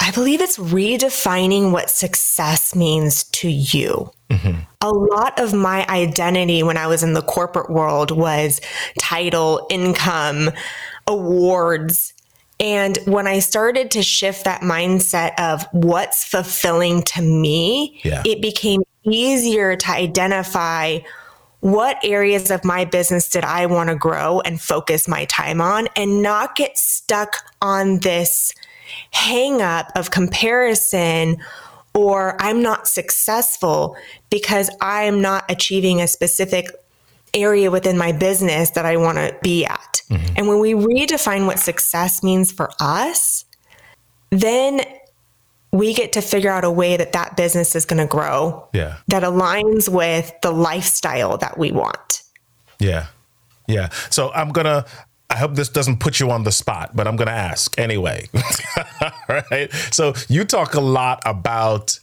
I 0.00 0.12
believe 0.12 0.40
it's 0.40 0.58
redefining 0.58 1.72
what 1.72 1.90
success 1.90 2.76
means 2.76 3.24
to 3.24 3.48
you. 3.48 4.12
Mm-hmm. 4.30 4.60
A 4.80 4.90
lot 4.90 5.40
of 5.40 5.54
my 5.54 5.84
identity 5.88 6.62
when 6.62 6.76
I 6.76 6.86
was 6.86 7.02
in 7.02 7.14
the 7.14 7.22
corporate 7.22 7.68
world 7.68 8.12
was 8.12 8.60
title, 9.00 9.66
income, 9.70 10.50
awards, 11.08 12.12
and 12.60 12.98
when 13.04 13.26
I 13.26 13.38
started 13.38 13.90
to 13.92 14.02
shift 14.02 14.44
that 14.44 14.62
mindset 14.62 15.38
of 15.38 15.66
what's 15.72 16.24
fulfilling 16.24 17.02
to 17.02 17.22
me, 17.22 18.00
yeah. 18.02 18.22
it 18.26 18.42
became 18.42 18.82
easier 19.04 19.76
to 19.76 19.90
identify 19.90 20.98
what 21.60 21.98
areas 22.04 22.50
of 22.50 22.64
my 22.64 22.84
business 22.84 23.28
did 23.28 23.44
I 23.44 23.66
want 23.66 23.90
to 23.90 23.96
grow 23.96 24.40
and 24.40 24.60
focus 24.60 25.08
my 25.08 25.24
time 25.26 25.60
on 25.60 25.88
and 25.96 26.22
not 26.22 26.56
get 26.56 26.78
stuck 26.78 27.36
on 27.60 27.98
this 28.00 28.52
hang 29.10 29.60
up 29.60 29.90
of 29.96 30.10
comparison 30.10 31.38
or 31.94 32.40
I'm 32.40 32.62
not 32.62 32.86
successful 32.86 33.96
because 34.30 34.70
I'm 34.80 35.20
not 35.20 35.44
achieving 35.48 36.00
a 36.00 36.06
specific 36.06 36.66
area 37.34 37.70
within 37.70 37.98
my 37.98 38.12
business 38.12 38.70
that 38.70 38.86
I 38.86 38.96
want 38.96 39.18
to 39.18 39.36
be 39.42 39.64
at. 39.64 40.02
Mm-hmm. 40.10 40.34
And 40.36 40.48
when 40.48 40.60
we 40.60 40.72
redefine 40.72 41.46
what 41.46 41.58
success 41.58 42.22
means 42.22 42.52
for 42.52 42.70
us, 42.80 43.44
then 44.30 44.80
we 45.72 45.92
get 45.92 46.12
to 46.12 46.22
figure 46.22 46.50
out 46.50 46.64
a 46.64 46.70
way 46.70 46.96
that 46.96 47.12
that 47.12 47.36
business 47.36 47.76
is 47.76 47.84
going 47.84 47.98
to 47.98 48.06
grow 48.06 48.66
yeah. 48.72 48.96
that 49.08 49.22
aligns 49.22 49.88
with 49.88 50.32
the 50.42 50.50
lifestyle 50.50 51.36
that 51.38 51.58
we 51.58 51.72
want. 51.72 52.22
Yeah. 52.78 53.06
Yeah. 53.66 53.90
So 54.10 54.32
I'm 54.32 54.50
going 54.50 54.64
to 54.64 54.86
I 55.30 55.36
hope 55.36 55.54
this 55.54 55.68
doesn't 55.68 56.00
put 56.00 56.20
you 56.20 56.30
on 56.30 56.44
the 56.44 56.52
spot, 56.52 56.96
but 56.96 57.06
I'm 57.06 57.16
going 57.16 57.28
to 57.28 57.34
ask 57.34 57.78
anyway. 57.78 58.28
All 59.02 59.10
right. 59.50 59.70
So 59.90 60.14
you 60.28 60.46
talk 60.46 60.72
a 60.72 60.80
lot 60.80 61.22
about 61.26 61.98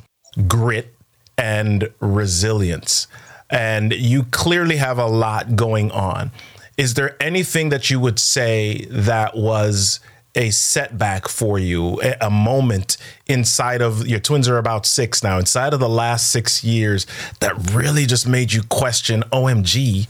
grit 0.48 0.94
and 1.38 1.90
resilience 2.00 3.08
and 3.50 3.94
you 3.94 4.24
clearly 4.24 4.78
have 4.78 4.98
a 4.98 5.06
lot 5.06 5.56
going 5.56 5.92
on. 5.92 6.32
Is 6.78 6.96
there 6.96 7.16
anything 7.22 7.70
that 7.70 7.90
you 7.90 8.00
would 8.00 8.20
say 8.20 8.86
that 8.90 9.38
was 9.38 10.00
a 10.36 10.50
setback 10.50 11.30
for 11.30 11.58
you, 11.58 12.02
a, 12.20 12.30
moment 12.30 12.98
inside 13.26 13.82
of 13.82 14.06
your 14.06 14.20
twins 14.20 14.50
are 14.50 14.58
about 14.58 14.86
six 14.86 15.24
now, 15.24 15.40
inside 15.40 15.74
of 15.74 15.80
the 15.80 15.88
last 15.88 16.30
six 16.30 16.62
years 16.64 17.08
that 17.40 17.72
really 17.72 18.06
just 18.06 18.28
made 18.28 18.52
you 18.52 18.62
question, 18.64 19.24
OMG, 19.32 20.08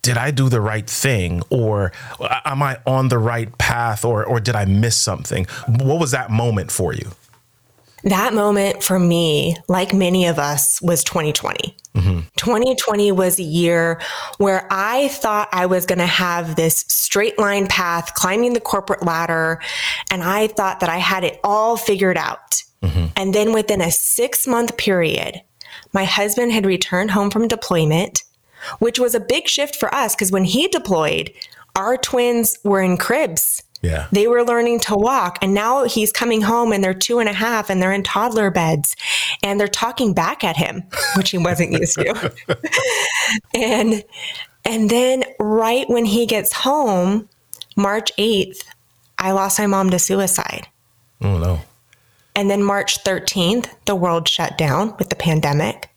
did 0.00 0.16
I 0.16 0.30
do 0.30 0.48
the 0.48 0.62
right 0.62 0.88
thing 0.88 1.42
or 1.50 1.92
am 2.46 2.62
I 2.62 2.78
on 2.86 3.08
the 3.08 3.18
right 3.18 3.56
path 3.58 4.04
or 4.04 4.24
or 4.24 4.40
did 4.40 4.56
I 4.56 4.64
miss 4.64 4.96
something? 4.96 5.44
What 5.66 6.00
was 6.00 6.12
that 6.12 6.30
moment 6.30 6.70
for 6.70 6.94
you? 6.94 7.10
That 8.04 8.32
moment 8.32 8.82
for 8.82 8.98
me, 8.98 9.56
like 9.68 9.92
many 9.92 10.26
of 10.26 10.38
us, 10.38 10.80
was 10.80 11.02
2020. 11.04 11.76
Mm-hmm. 11.94 12.20
2020 12.36 13.12
was 13.12 13.38
a 13.38 13.42
year 13.42 14.00
where 14.38 14.66
I 14.70 15.08
thought 15.08 15.48
I 15.52 15.66
was 15.66 15.84
going 15.84 15.98
to 15.98 16.06
have 16.06 16.54
this 16.54 16.84
straight 16.88 17.38
line 17.38 17.66
path 17.66 18.14
climbing 18.14 18.52
the 18.52 18.60
corporate 18.60 19.04
ladder. 19.04 19.60
And 20.10 20.22
I 20.22 20.46
thought 20.46 20.80
that 20.80 20.88
I 20.88 20.98
had 20.98 21.24
it 21.24 21.40
all 21.42 21.76
figured 21.76 22.16
out. 22.16 22.62
Mm-hmm. 22.82 23.06
And 23.16 23.34
then 23.34 23.52
within 23.52 23.80
a 23.80 23.90
six 23.90 24.46
month 24.46 24.76
period, 24.76 25.42
my 25.92 26.04
husband 26.04 26.52
had 26.52 26.66
returned 26.66 27.10
home 27.10 27.30
from 27.30 27.48
deployment, 27.48 28.22
which 28.78 29.00
was 29.00 29.14
a 29.14 29.20
big 29.20 29.48
shift 29.48 29.74
for 29.74 29.92
us 29.92 30.14
because 30.14 30.30
when 30.30 30.44
he 30.44 30.68
deployed, 30.68 31.32
our 31.74 31.96
twins 31.96 32.58
were 32.64 32.80
in 32.80 32.96
cribs 32.96 33.62
yeah. 33.80 34.08
They 34.10 34.26
were 34.26 34.44
learning 34.44 34.80
to 34.80 34.96
walk. 34.96 35.38
And 35.40 35.54
now 35.54 35.84
he's 35.84 36.10
coming 36.10 36.42
home 36.42 36.72
and 36.72 36.82
they're 36.82 36.94
two 36.94 37.18
and 37.20 37.28
a 37.28 37.32
half 37.32 37.70
and 37.70 37.80
they're 37.80 37.92
in 37.92 38.02
toddler 38.02 38.50
beds 38.50 38.96
and 39.42 39.58
they're 39.60 39.68
talking 39.68 40.14
back 40.14 40.42
at 40.42 40.56
him, 40.56 40.82
which 41.16 41.30
he 41.30 41.38
wasn't 41.38 41.72
used 41.72 41.94
to. 41.96 42.32
and 43.54 44.04
and 44.64 44.90
then 44.90 45.24
right 45.38 45.88
when 45.88 46.04
he 46.04 46.26
gets 46.26 46.52
home, 46.52 47.28
March 47.76 48.10
8th, 48.18 48.64
I 49.16 49.30
lost 49.30 49.58
my 49.58 49.66
mom 49.66 49.90
to 49.90 49.98
suicide. 49.98 50.68
Oh 51.22 51.38
no. 51.38 51.60
And 52.34 52.50
then 52.50 52.62
March 52.62 53.02
13th, 53.02 53.68
the 53.86 53.96
world 53.96 54.28
shut 54.28 54.58
down 54.58 54.94
with 54.98 55.08
the 55.08 55.16
pandemic. 55.16 55.88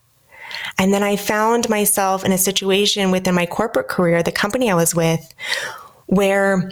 And 0.77 0.93
then 0.93 1.03
I 1.03 1.15
found 1.15 1.69
myself 1.69 2.25
in 2.25 2.31
a 2.31 2.37
situation 2.37 3.11
within 3.11 3.35
my 3.35 3.45
corporate 3.45 3.87
career, 3.87 4.21
the 4.23 4.31
company 4.31 4.69
I 4.69 4.75
was 4.75 4.95
with, 4.95 5.33
where 6.07 6.71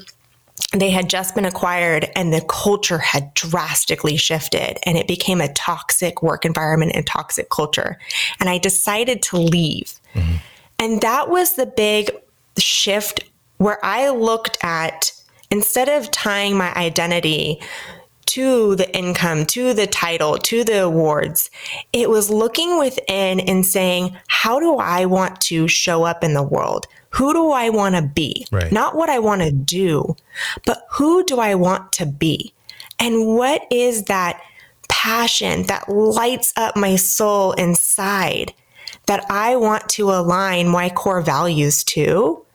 they 0.73 0.89
had 0.89 1.09
just 1.09 1.35
been 1.35 1.45
acquired 1.45 2.09
and 2.15 2.31
the 2.31 2.41
culture 2.41 2.99
had 2.99 3.33
drastically 3.33 4.17
shifted 4.17 4.77
and 4.83 4.97
it 4.97 5.07
became 5.07 5.41
a 5.41 5.51
toxic 5.53 6.21
work 6.21 6.45
environment 6.45 6.91
and 6.93 7.07
toxic 7.07 7.49
culture. 7.49 7.97
And 8.39 8.49
I 8.49 8.57
decided 8.57 9.21
to 9.23 9.37
leave. 9.37 9.99
Mm-hmm. 10.13 10.35
And 10.77 11.01
that 11.01 11.29
was 11.29 11.53
the 11.53 11.65
big 11.65 12.11
shift 12.57 13.23
where 13.57 13.83
I 13.83 14.09
looked 14.09 14.57
at 14.61 15.11
instead 15.51 15.89
of 15.89 16.11
tying 16.11 16.57
my 16.57 16.73
identity 16.75 17.61
to 18.29 18.75
the 18.75 18.95
income, 18.95 19.45
to 19.47 19.73
the 19.73 19.87
title, 19.87 20.37
to 20.37 20.63
the 20.63 20.83
awards, 20.83 21.49
it 21.93 22.09
was 22.09 22.29
looking 22.29 22.79
within 22.79 23.39
and 23.39 23.65
saying, 23.65 24.15
how 24.27 24.59
do 24.59 24.77
I 24.77 25.05
want 25.05 25.41
to 25.41 25.67
show 25.67 26.03
up 26.03 26.23
in 26.23 26.33
the 26.33 26.43
world? 26.43 26.87
who 27.11 27.33
do 27.33 27.51
I 27.51 27.69
want 27.69 27.95
to 27.95 28.01
be? 28.01 28.45
Right. 28.51 28.71
Not 28.71 28.95
what 28.95 29.09
I 29.09 29.19
want 29.19 29.41
to 29.41 29.51
do, 29.51 30.15
but 30.65 30.85
who 30.91 31.23
do 31.23 31.39
I 31.39 31.55
want 31.55 31.91
to 31.93 32.05
be? 32.05 32.53
And 32.99 33.27
what 33.27 33.65
is 33.71 34.05
that 34.05 34.41
passion 34.87 35.63
that 35.63 35.89
lights 35.89 36.53
up 36.57 36.75
my 36.75 36.95
soul 36.95 37.53
inside 37.53 38.53
that 39.05 39.25
I 39.29 39.55
want 39.55 39.89
to 39.89 40.11
align 40.11 40.67
my 40.67 40.89
core 40.89 41.21
values 41.21 41.83
to? 41.85 42.45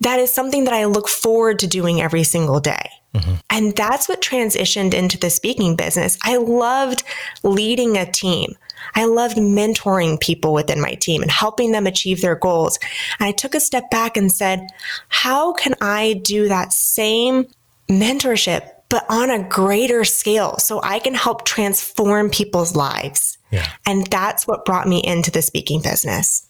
That 0.00 0.18
is 0.18 0.32
something 0.32 0.64
that 0.64 0.74
I 0.74 0.86
look 0.86 1.08
forward 1.08 1.58
to 1.60 1.66
doing 1.66 2.00
every 2.00 2.24
single 2.24 2.60
day. 2.60 2.90
Mm-hmm. 3.14 3.34
And 3.50 3.76
that's 3.76 4.08
what 4.08 4.22
transitioned 4.22 4.94
into 4.94 5.18
the 5.18 5.30
speaking 5.30 5.76
business. 5.76 6.18
I 6.24 6.36
loved 6.36 7.02
leading 7.42 7.98
a 7.98 8.10
team. 8.10 8.54
I 8.94 9.04
loved 9.04 9.36
mentoring 9.36 10.18
people 10.20 10.52
within 10.52 10.80
my 10.80 10.94
team 10.94 11.22
and 11.22 11.30
helping 11.30 11.72
them 11.72 11.86
achieve 11.86 12.20
their 12.20 12.34
goals. 12.34 12.78
And 13.18 13.28
I 13.28 13.32
took 13.32 13.54
a 13.54 13.60
step 13.60 13.90
back 13.90 14.16
and 14.16 14.32
said, 14.32 14.66
how 15.08 15.52
can 15.52 15.74
I 15.80 16.20
do 16.24 16.48
that 16.48 16.72
same 16.72 17.46
mentorship, 17.88 18.68
but 18.88 19.04
on 19.08 19.30
a 19.30 19.46
greater 19.48 20.04
scale 20.04 20.58
so 20.58 20.80
I 20.82 20.98
can 20.98 21.14
help 21.14 21.44
transform 21.44 22.30
people's 22.30 22.74
lives? 22.74 23.38
Yeah. 23.50 23.68
And 23.86 24.06
that's 24.06 24.46
what 24.46 24.64
brought 24.64 24.88
me 24.88 25.02
into 25.04 25.30
the 25.30 25.42
speaking 25.42 25.82
business. 25.82 26.48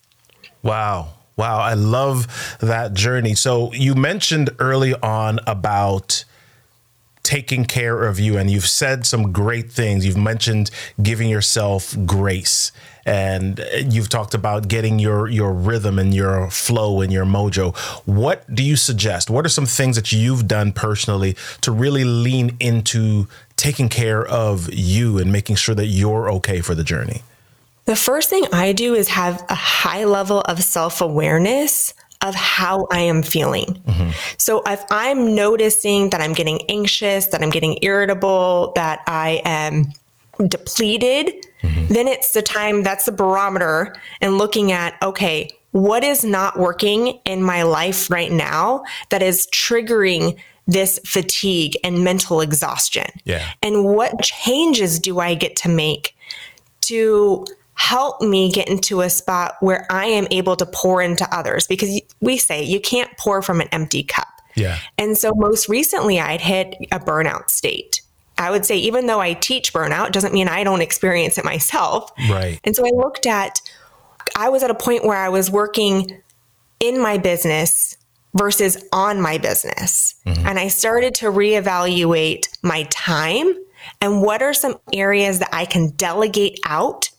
Wow. 0.62 1.08
Wow. 1.36 1.58
I 1.58 1.74
love 1.74 2.28
that 2.60 2.94
journey. 2.94 3.34
So 3.34 3.72
you 3.72 3.94
mentioned 3.94 4.50
early 4.58 4.94
on 4.94 5.40
about 5.46 6.24
taking 7.22 7.64
care 7.64 8.04
of 8.04 8.18
you 8.18 8.36
and 8.36 8.50
you've 8.50 8.68
said 8.68 9.06
some 9.06 9.32
great 9.32 9.70
things. 9.70 10.04
You've 10.04 10.16
mentioned 10.16 10.70
giving 11.02 11.28
yourself 11.28 11.96
grace 12.04 12.72
and 13.04 13.64
you've 13.88 14.08
talked 14.08 14.34
about 14.34 14.68
getting 14.68 14.98
your 14.98 15.28
your 15.28 15.52
rhythm 15.52 15.98
and 15.98 16.14
your 16.14 16.50
flow 16.50 17.00
and 17.00 17.12
your 17.12 17.24
mojo. 17.24 17.76
What 18.06 18.52
do 18.52 18.62
you 18.62 18.76
suggest? 18.76 19.30
What 19.30 19.44
are 19.44 19.50
some 19.50 19.66
things 19.66 19.96
that 19.96 20.12
you've 20.12 20.46
done 20.46 20.72
personally 20.72 21.36
to 21.62 21.72
really 21.72 22.04
lean 22.04 22.56
into 22.60 23.28
taking 23.56 23.88
care 23.88 24.24
of 24.26 24.72
you 24.72 25.18
and 25.18 25.32
making 25.32 25.56
sure 25.56 25.74
that 25.74 25.86
you're 25.86 26.30
okay 26.32 26.60
for 26.60 26.74
the 26.74 26.84
journey? 26.84 27.22
The 27.84 27.96
first 27.96 28.30
thing 28.30 28.46
i 28.52 28.72
do 28.72 28.94
is 28.94 29.08
have 29.08 29.44
a 29.48 29.56
high 29.56 30.04
level 30.04 30.40
of 30.42 30.62
self-awareness 30.62 31.94
of 32.22 32.34
how 32.34 32.86
I 32.90 33.00
am 33.00 33.22
feeling. 33.22 33.82
Mm-hmm. 33.86 34.10
So 34.38 34.62
if 34.66 34.82
I'm 34.90 35.34
noticing 35.34 36.10
that 36.10 36.20
I'm 36.20 36.32
getting 36.32 36.62
anxious, 36.70 37.26
that 37.26 37.42
I'm 37.42 37.50
getting 37.50 37.78
irritable, 37.82 38.72
that 38.76 39.00
I 39.06 39.42
am 39.44 39.92
depleted, 40.48 41.34
mm-hmm. 41.62 41.92
then 41.92 42.08
it's 42.08 42.32
the 42.32 42.42
time 42.42 42.82
that's 42.82 43.06
the 43.06 43.12
barometer 43.12 43.94
and 44.20 44.38
looking 44.38 44.72
at, 44.72 44.96
okay, 45.02 45.50
what 45.72 46.04
is 46.04 46.24
not 46.24 46.58
working 46.58 47.18
in 47.24 47.42
my 47.42 47.62
life 47.62 48.10
right 48.10 48.30
now 48.30 48.84
that 49.10 49.22
is 49.22 49.46
triggering 49.48 50.38
this 50.66 51.00
fatigue 51.04 51.76
and 51.82 52.04
mental 52.04 52.40
exhaustion? 52.40 53.06
Yeah. 53.24 53.46
And 53.62 53.84
what 53.84 54.22
changes 54.22 54.98
do 54.98 55.18
I 55.18 55.34
get 55.34 55.56
to 55.56 55.68
make 55.68 56.16
to 56.82 57.46
help 57.74 58.20
me 58.20 58.50
get 58.50 58.68
into 58.68 59.00
a 59.00 59.10
spot 59.10 59.56
where 59.60 59.86
I 59.90 60.06
am 60.06 60.26
able 60.30 60.56
to 60.56 60.66
pour 60.66 61.02
into 61.02 61.26
others 61.34 61.66
because 61.66 62.00
we 62.20 62.36
say 62.36 62.62
you 62.62 62.80
can't 62.80 63.10
pour 63.18 63.42
from 63.42 63.60
an 63.60 63.68
empty 63.72 64.02
cup. 64.02 64.28
Yeah. 64.54 64.78
And 64.98 65.16
so 65.16 65.32
most 65.34 65.68
recently 65.68 66.20
I'd 66.20 66.40
hit 66.40 66.74
a 66.92 67.00
burnout 67.00 67.50
state. 67.50 68.02
I 68.38 68.50
would 68.50 68.66
say 68.66 68.76
even 68.76 69.06
though 69.06 69.20
I 69.20 69.34
teach 69.34 69.72
burnout 69.72 70.12
doesn't 70.12 70.34
mean 70.34 70.48
I 70.48 70.64
don't 70.64 70.82
experience 70.82 71.38
it 71.38 71.44
myself. 71.44 72.10
Right. 72.28 72.60
And 72.64 72.74
so 72.74 72.84
I 72.84 72.90
looked 72.90 73.26
at 73.26 73.60
I 74.36 74.48
was 74.48 74.62
at 74.62 74.70
a 74.70 74.74
point 74.74 75.04
where 75.04 75.16
I 75.16 75.28
was 75.28 75.50
working 75.50 76.22
in 76.80 77.00
my 77.00 77.18
business 77.18 77.96
versus 78.34 78.82
on 78.92 79.20
my 79.20 79.38
business. 79.38 80.14
Mm-hmm. 80.26 80.46
And 80.46 80.58
I 80.58 80.68
started 80.68 81.14
to 81.16 81.26
reevaluate 81.26 82.48
my 82.62 82.84
time 82.84 83.54
and 84.00 84.22
what 84.22 84.42
are 84.42 84.54
some 84.54 84.78
areas 84.92 85.38
that 85.40 85.50
I 85.52 85.64
can 85.64 85.90
delegate 85.90 86.58
out 86.64 87.10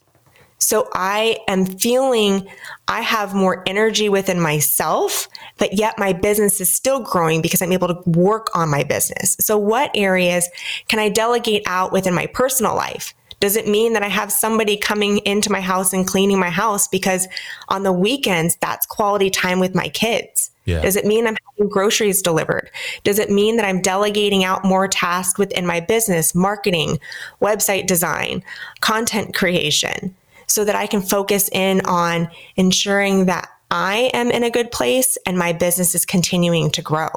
so 0.63 0.89
I 0.93 1.37
am 1.47 1.65
feeling 1.65 2.47
I 2.87 3.01
have 3.01 3.35
more 3.35 3.63
energy 3.67 4.09
within 4.09 4.39
myself, 4.39 5.27
but 5.57 5.73
yet 5.73 5.99
my 5.99 6.13
business 6.13 6.61
is 6.61 6.69
still 6.69 7.01
growing 7.01 7.41
because 7.41 7.61
I'm 7.61 7.73
able 7.73 7.89
to 7.89 8.09
work 8.09 8.47
on 8.55 8.69
my 8.69 8.83
business. 8.83 9.35
So 9.39 9.57
what 9.57 9.91
areas 9.93 10.49
can 10.87 10.99
I 10.99 11.09
delegate 11.09 11.63
out 11.65 11.91
within 11.91 12.13
my 12.13 12.27
personal 12.27 12.75
life? 12.75 13.13
Does 13.39 13.57
it 13.57 13.67
mean 13.67 13.91
that 13.91 14.03
I 14.03 14.07
have 14.07 14.31
somebody 14.31 14.77
coming 14.77 15.17
into 15.19 15.51
my 15.51 15.59
house 15.59 15.91
and 15.91 16.07
cleaning 16.07 16.39
my 16.39 16.49
house 16.49 16.87
because 16.87 17.27
on 17.67 17.83
the 17.83 17.91
weekends, 17.91 18.55
that's 18.61 18.85
quality 18.85 19.29
time 19.29 19.59
with 19.59 19.75
my 19.75 19.89
kids? 19.89 20.49
Yeah. 20.63 20.81
Does 20.81 20.95
it 20.95 21.05
mean 21.05 21.27
I'm 21.27 21.35
having 21.57 21.69
groceries 21.69 22.21
delivered? 22.21 22.71
Does 23.03 23.19
it 23.19 23.29
mean 23.29 23.57
that 23.57 23.65
I'm 23.65 23.81
delegating 23.81 24.45
out 24.45 24.63
more 24.63 24.87
tasks 24.87 25.37
within 25.37 25.65
my 25.65 25.81
business, 25.81 26.33
marketing, 26.33 26.99
website 27.41 27.85
design, 27.85 28.45
content 28.79 29.35
creation? 29.35 30.15
So 30.47 30.65
that 30.65 30.75
I 30.75 30.87
can 30.87 31.01
focus 31.01 31.49
in 31.51 31.81
on 31.85 32.29
ensuring 32.55 33.25
that 33.25 33.49
I 33.71 34.11
am 34.13 34.29
in 34.29 34.43
a 34.43 34.51
good 34.51 34.71
place 34.71 35.17
and 35.25 35.37
my 35.37 35.53
business 35.53 35.95
is 35.95 36.05
continuing 36.05 36.69
to 36.71 36.81
grow. 36.81 37.09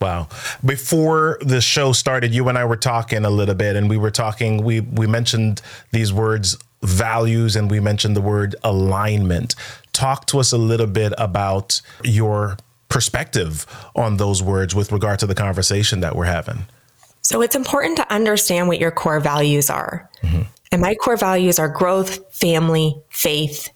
Wow. 0.00 0.28
Before 0.64 1.38
the 1.40 1.60
show 1.60 1.92
started, 1.92 2.34
you 2.34 2.48
and 2.48 2.58
I 2.58 2.64
were 2.64 2.76
talking 2.76 3.24
a 3.24 3.30
little 3.30 3.54
bit 3.54 3.76
and 3.76 3.88
we 3.88 3.96
were 3.96 4.10
talking 4.10 4.64
we 4.64 4.80
we 4.80 5.06
mentioned 5.06 5.62
these 5.92 6.12
words 6.12 6.58
values 6.82 7.54
and 7.54 7.70
we 7.70 7.80
mentioned 7.80 8.16
the 8.16 8.20
word 8.20 8.56
alignment. 8.64 9.54
Talk 9.92 10.26
to 10.26 10.40
us 10.40 10.52
a 10.52 10.58
little 10.58 10.88
bit 10.88 11.12
about 11.18 11.80
your 12.02 12.56
perspective 12.88 13.64
on 13.94 14.16
those 14.16 14.42
words 14.42 14.74
with 14.74 14.92
regard 14.92 15.18
to 15.20 15.26
the 15.26 15.34
conversation 15.34 16.00
that 16.00 16.16
we're 16.16 16.24
having. 16.24 16.66
So 17.22 17.40
it's 17.40 17.54
important 17.54 17.96
to 17.98 18.12
understand 18.12 18.68
what 18.68 18.78
your 18.78 18.90
core 18.90 19.20
values 19.20 19.70
are. 19.70 20.10
Mm-hmm. 20.22 20.42
And 20.72 20.82
my 20.82 20.94
core 20.94 21.16
values 21.16 21.58
are 21.58 21.68
growth, 21.68 22.34
family, 22.34 22.96
faith, 23.10 23.68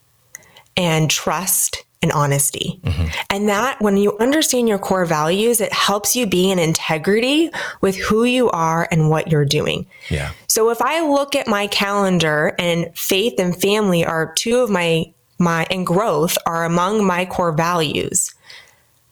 and 0.75 1.09
trust 1.09 1.85
and 2.01 2.11
honesty. 2.11 2.79
Mm-hmm. 2.83 3.07
And 3.29 3.49
that 3.49 3.81
when 3.81 3.97
you 3.97 4.17
understand 4.19 4.67
your 4.67 4.77
core 4.77 5.05
values, 5.05 5.61
it 5.61 5.73
helps 5.73 6.15
you 6.15 6.27
be 6.27 6.51
in 6.51 6.59
integrity 6.59 7.49
with 7.81 7.95
who 7.97 8.23
you 8.23 8.49
are 8.49 8.87
and 8.91 9.09
what 9.09 9.31
you're 9.31 9.45
doing. 9.45 9.87
Yeah. 10.09 10.31
So 10.47 10.69
if 10.69 10.81
I 10.81 11.07
look 11.07 11.35
at 11.35 11.47
my 11.47 11.67
calendar 11.67 12.53
and 12.59 12.95
faith 12.95 13.39
and 13.39 13.59
family 13.59 14.05
are 14.05 14.33
two 14.35 14.57
of 14.57 14.69
my 14.69 15.05
my 15.39 15.67
and 15.69 15.85
growth 15.85 16.37
are 16.45 16.65
among 16.65 17.05
my 17.05 17.25
core 17.25 17.51
values. 17.51 18.33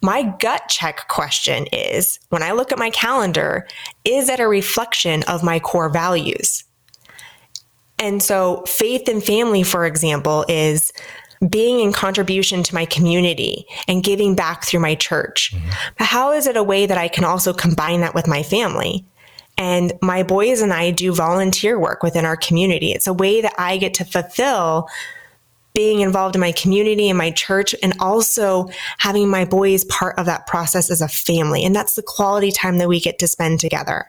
My 0.02 0.24
gut 0.40 0.64
check 0.70 1.08
question 1.08 1.68
is 1.72 2.20
when 2.30 2.44
I 2.44 2.52
look 2.52 2.72
at 2.72 2.80
my 2.80 2.90
calendar, 2.90 3.68
is 4.04 4.30
it 4.30 4.40
a 4.40 4.48
reflection 4.48 5.24
of 5.24 5.44
my 5.44 5.60
core 5.60 5.90
values? 5.90 6.64
And 8.00 8.22
so 8.22 8.64
faith 8.66 9.08
and 9.08 9.24
family, 9.24 9.64
for 9.64 9.86
example, 9.86 10.46
is 10.48 10.92
being 11.50 11.80
in 11.80 11.94
contribution 11.94 12.64
to 12.64 12.76
my 12.76 12.86
community 12.86 13.66
and 13.88 14.04
giving 14.04 14.36
back 14.36 14.64
through 14.64 14.80
my 14.80 14.96
church. 14.96 15.54
Mm-hmm. 15.54 15.70
But 15.98 16.08
how 16.08 16.32
is 16.32 16.48
it 16.48 16.58
a 16.58 16.64
way 16.64 16.86
that 16.86 16.98
I 16.98 17.08
can 17.08 17.24
also 17.24 17.54
combine 17.54 18.02
that 18.02 18.16
with 18.16 18.28
my 18.28 18.44
family? 18.44 19.06
And 19.58 19.94
my 20.02 20.24
boys 20.24 20.62
and 20.62 20.74
I 20.74 20.92
do 20.92 21.14
volunteer 21.14 21.80
work 21.80 22.04
within 22.04 22.26
our 22.26 22.36
community. 22.36 22.92
It's 22.92 23.08
a 23.08 23.14
way 23.14 23.42
that 23.42 23.54
I 23.58 23.78
get 23.78 23.94
to 23.96 24.06
fulfill 24.06 24.88
being 25.74 26.00
involved 26.00 26.36
in 26.36 26.42
my 26.42 26.54
community 26.54 27.10
and 27.10 27.18
my 27.18 27.32
church 27.32 27.76
and 27.84 27.94
also 28.00 28.68
having 28.98 29.30
my 29.30 29.44
boys 29.46 29.84
part 29.86 30.18
of 30.18 30.26
that 30.26 30.48
process 30.48 30.90
as 30.90 31.02
a 31.02 31.08
family. 31.08 31.64
And 31.64 31.76
that's 31.76 31.96
the 31.96 32.02
quality 32.02 32.52
time 32.52 32.78
that 32.78 32.88
we 32.88 33.00
get 33.00 33.20
to 33.20 33.28
spend 33.28 33.60
together. 33.60 34.06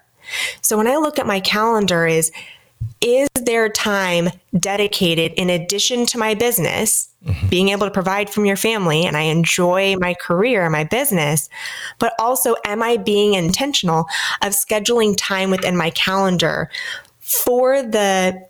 So 0.62 0.76
when 0.76 0.86
I 0.86 0.96
look 0.96 1.18
at 1.18 1.26
my 1.26 1.40
calendar 1.40 2.06
is 2.06 2.30
is 3.00 3.28
there 3.34 3.68
time 3.68 4.30
dedicated 4.58 5.32
in 5.34 5.50
addition 5.50 6.06
to 6.06 6.18
my 6.18 6.34
business, 6.34 7.08
mm-hmm. 7.24 7.48
being 7.48 7.68
able 7.68 7.86
to 7.86 7.90
provide 7.90 8.30
from 8.30 8.46
your 8.46 8.56
family, 8.56 9.04
and 9.04 9.16
I 9.16 9.22
enjoy 9.22 9.96
my 9.96 10.14
career, 10.14 10.68
my 10.70 10.84
business, 10.84 11.48
but 11.98 12.14
also 12.18 12.54
am 12.64 12.82
I 12.82 12.96
being 12.96 13.34
intentional 13.34 14.06
of 14.42 14.52
scheduling 14.52 15.14
time 15.16 15.50
within 15.50 15.76
my 15.76 15.90
calendar 15.90 16.70
for 17.20 17.82
the 17.82 18.40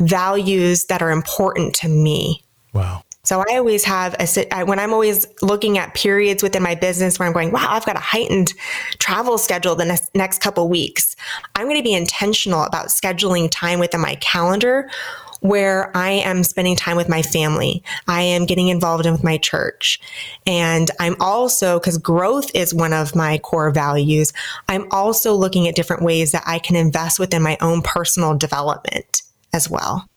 values 0.00 0.84
that 0.86 1.02
are 1.02 1.10
important 1.10 1.74
to 1.76 1.88
me? 1.88 2.44
Wow. 2.72 3.03
So 3.24 3.40
I 3.40 3.56
always 3.56 3.84
have 3.84 4.14
a 4.20 4.64
when 4.64 4.78
I'm 4.78 4.92
always 4.92 5.26
looking 5.42 5.78
at 5.78 5.94
periods 5.94 6.42
within 6.42 6.62
my 6.62 6.74
business 6.74 7.18
where 7.18 7.26
I'm 7.26 7.32
going, 7.34 7.50
wow, 7.50 7.66
I've 7.70 7.86
got 7.86 7.96
a 7.96 8.00
heightened 8.00 8.54
travel 8.98 9.38
schedule 9.38 9.74
the 9.74 9.86
next, 9.86 10.14
next 10.14 10.40
couple 10.40 10.68
weeks. 10.68 11.16
I'm 11.54 11.66
going 11.66 11.76
to 11.76 11.82
be 11.82 11.94
intentional 11.94 12.62
about 12.62 12.86
scheduling 12.88 13.48
time 13.50 13.80
within 13.80 14.00
my 14.00 14.14
calendar 14.16 14.88
where 15.40 15.94
I 15.94 16.10
am 16.10 16.42
spending 16.42 16.74
time 16.74 16.96
with 16.96 17.06
my 17.10 17.20
family. 17.20 17.82
I 18.08 18.22
am 18.22 18.46
getting 18.46 18.68
involved 18.68 19.04
in 19.04 19.12
with 19.12 19.22
my 19.22 19.36
church. 19.36 20.00
And 20.46 20.90
I'm 20.98 21.16
also, 21.20 21.78
because 21.78 21.98
growth 21.98 22.50
is 22.54 22.72
one 22.72 22.94
of 22.94 23.14
my 23.14 23.36
core 23.36 23.70
values, 23.70 24.32
I'm 24.70 24.86
also 24.90 25.34
looking 25.34 25.68
at 25.68 25.74
different 25.74 26.02
ways 26.02 26.32
that 26.32 26.44
I 26.46 26.58
can 26.58 26.76
invest 26.76 27.18
within 27.18 27.42
my 27.42 27.58
own 27.60 27.82
personal 27.82 28.34
development 28.34 29.20
as 29.52 29.68
well. 29.68 30.08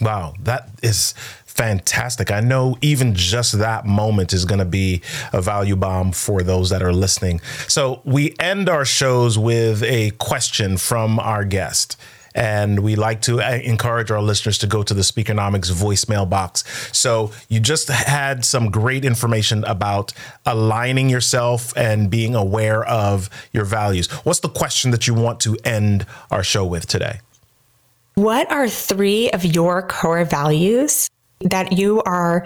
Wow, 0.00 0.32
that 0.40 0.70
is 0.82 1.14
fantastic. 1.54 2.30
I 2.30 2.40
know 2.40 2.76
even 2.80 3.14
just 3.14 3.58
that 3.58 3.84
moment 3.84 4.32
is 4.32 4.44
going 4.44 4.58
to 4.58 4.64
be 4.64 5.02
a 5.32 5.42
value 5.42 5.76
bomb 5.76 6.12
for 6.12 6.42
those 6.42 6.70
that 6.70 6.82
are 6.82 6.92
listening. 6.92 7.40
So 7.68 8.00
we 8.04 8.34
end 8.40 8.68
our 8.68 8.84
shows 8.84 9.38
with 9.38 9.82
a 9.82 10.10
question 10.12 10.76
from 10.76 11.18
our 11.18 11.44
guest. 11.44 11.96
And 12.34 12.80
we 12.80 12.96
like 12.96 13.20
to 13.22 13.42
uh, 13.42 13.58
encourage 13.62 14.10
our 14.10 14.22
listeners 14.22 14.56
to 14.58 14.66
go 14.66 14.82
to 14.82 14.94
the 14.94 15.02
Speakernomics 15.02 15.70
voicemail 15.70 16.28
box. 16.28 16.64
So 16.96 17.30
you 17.50 17.60
just 17.60 17.88
had 17.88 18.46
some 18.46 18.70
great 18.70 19.04
information 19.04 19.64
about 19.64 20.14
aligning 20.46 21.10
yourself 21.10 21.76
and 21.76 22.10
being 22.10 22.34
aware 22.34 22.82
of 22.84 23.28
your 23.52 23.66
values. 23.66 24.10
What's 24.24 24.40
the 24.40 24.48
question 24.48 24.92
that 24.92 25.06
you 25.06 25.12
want 25.12 25.40
to 25.40 25.58
end 25.62 26.06
our 26.30 26.42
show 26.42 26.64
with 26.64 26.86
today? 26.86 27.20
What 28.14 28.50
are 28.50 28.68
three 28.68 29.30
of 29.30 29.44
your 29.44 29.82
core 29.82 30.24
values 30.24 31.10
that 31.44 31.72
you 31.72 32.02
are 32.02 32.44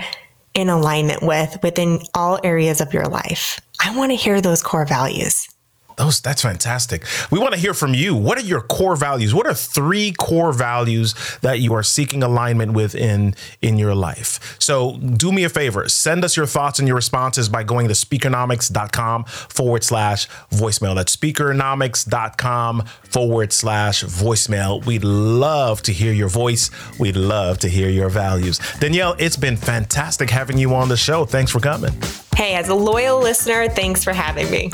in 0.54 0.68
alignment 0.68 1.22
with 1.22 1.58
within 1.62 2.00
all 2.14 2.38
areas 2.42 2.80
of 2.80 2.92
your 2.94 3.06
life. 3.06 3.60
I 3.80 3.96
want 3.96 4.10
to 4.12 4.16
hear 4.16 4.40
those 4.40 4.62
core 4.62 4.86
values. 4.86 5.48
Those 5.96 6.20
that's 6.20 6.42
fantastic. 6.42 7.04
We 7.30 7.38
want 7.38 7.54
to 7.54 7.60
hear 7.60 7.72
from 7.72 7.94
you. 7.94 8.14
What 8.14 8.36
are 8.38 8.42
your 8.42 8.60
core 8.60 8.96
values? 8.96 9.34
What 9.34 9.46
are 9.46 9.54
three 9.54 10.12
core 10.12 10.52
values 10.52 11.14
that 11.40 11.60
you 11.60 11.72
are 11.74 11.82
seeking 11.82 12.22
alignment 12.22 12.72
with 12.72 12.94
in 12.94 13.34
in 13.62 13.78
your 13.78 13.94
life? 13.94 14.56
So 14.58 14.98
do 14.98 15.32
me 15.32 15.44
a 15.44 15.48
favor, 15.48 15.88
send 15.88 16.24
us 16.24 16.36
your 16.36 16.46
thoughts 16.46 16.78
and 16.78 16.86
your 16.86 16.96
responses 16.96 17.48
by 17.48 17.62
going 17.62 17.88
to 17.88 17.94
speakernomics.com 17.94 19.24
forward 19.24 19.84
slash 19.84 20.28
voicemail. 20.50 20.94
That's 20.94 21.16
speakernomics.com 21.16 22.84
forward 23.04 23.52
slash 23.52 24.04
voicemail. 24.04 24.84
We'd 24.84 25.04
love 25.04 25.80
to 25.82 25.92
hear 25.92 26.12
your 26.12 26.28
voice. 26.28 26.70
We'd 26.98 27.16
love 27.16 27.58
to 27.60 27.68
hear 27.68 27.88
your 27.88 28.10
values. 28.10 28.60
Danielle, 28.80 29.16
it's 29.18 29.36
been 29.36 29.56
fantastic 29.56 30.28
having 30.28 30.58
you 30.58 30.74
on 30.74 30.88
the 30.88 30.96
show. 30.96 31.24
Thanks 31.24 31.50
for 31.50 31.60
coming. 31.60 31.92
Hey, 32.36 32.54
as 32.54 32.68
a 32.68 32.74
loyal 32.74 33.18
listener, 33.18 33.68
thanks 33.68 34.04
for 34.04 34.12
having 34.12 34.50
me. 34.50 34.70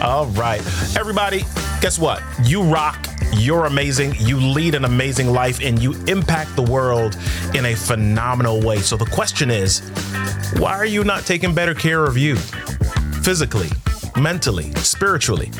All 0.00 0.26
right. 0.28 0.60
Everybody, 0.96 1.40
guess 1.82 1.98
what? 1.98 2.22
You 2.42 2.62
rock. 2.62 3.06
You're 3.34 3.66
amazing. 3.66 4.14
You 4.18 4.38
lead 4.38 4.74
an 4.74 4.86
amazing 4.86 5.28
life 5.28 5.60
and 5.62 5.80
you 5.80 5.92
impact 6.06 6.56
the 6.56 6.62
world 6.62 7.18
in 7.54 7.66
a 7.66 7.74
phenomenal 7.74 8.62
way. 8.62 8.78
So 8.78 8.96
the 8.96 9.04
question 9.04 9.50
is 9.50 9.80
why 10.56 10.72
are 10.72 10.86
you 10.86 11.04
not 11.04 11.26
taking 11.26 11.54
better 11.54 11.74
care 11.74 12.06
of 12.06 12.16
you 12.16 12.36
physically, 13.22 13.68
mentally, 14.16 14.72
spiritually? 14.76 15.50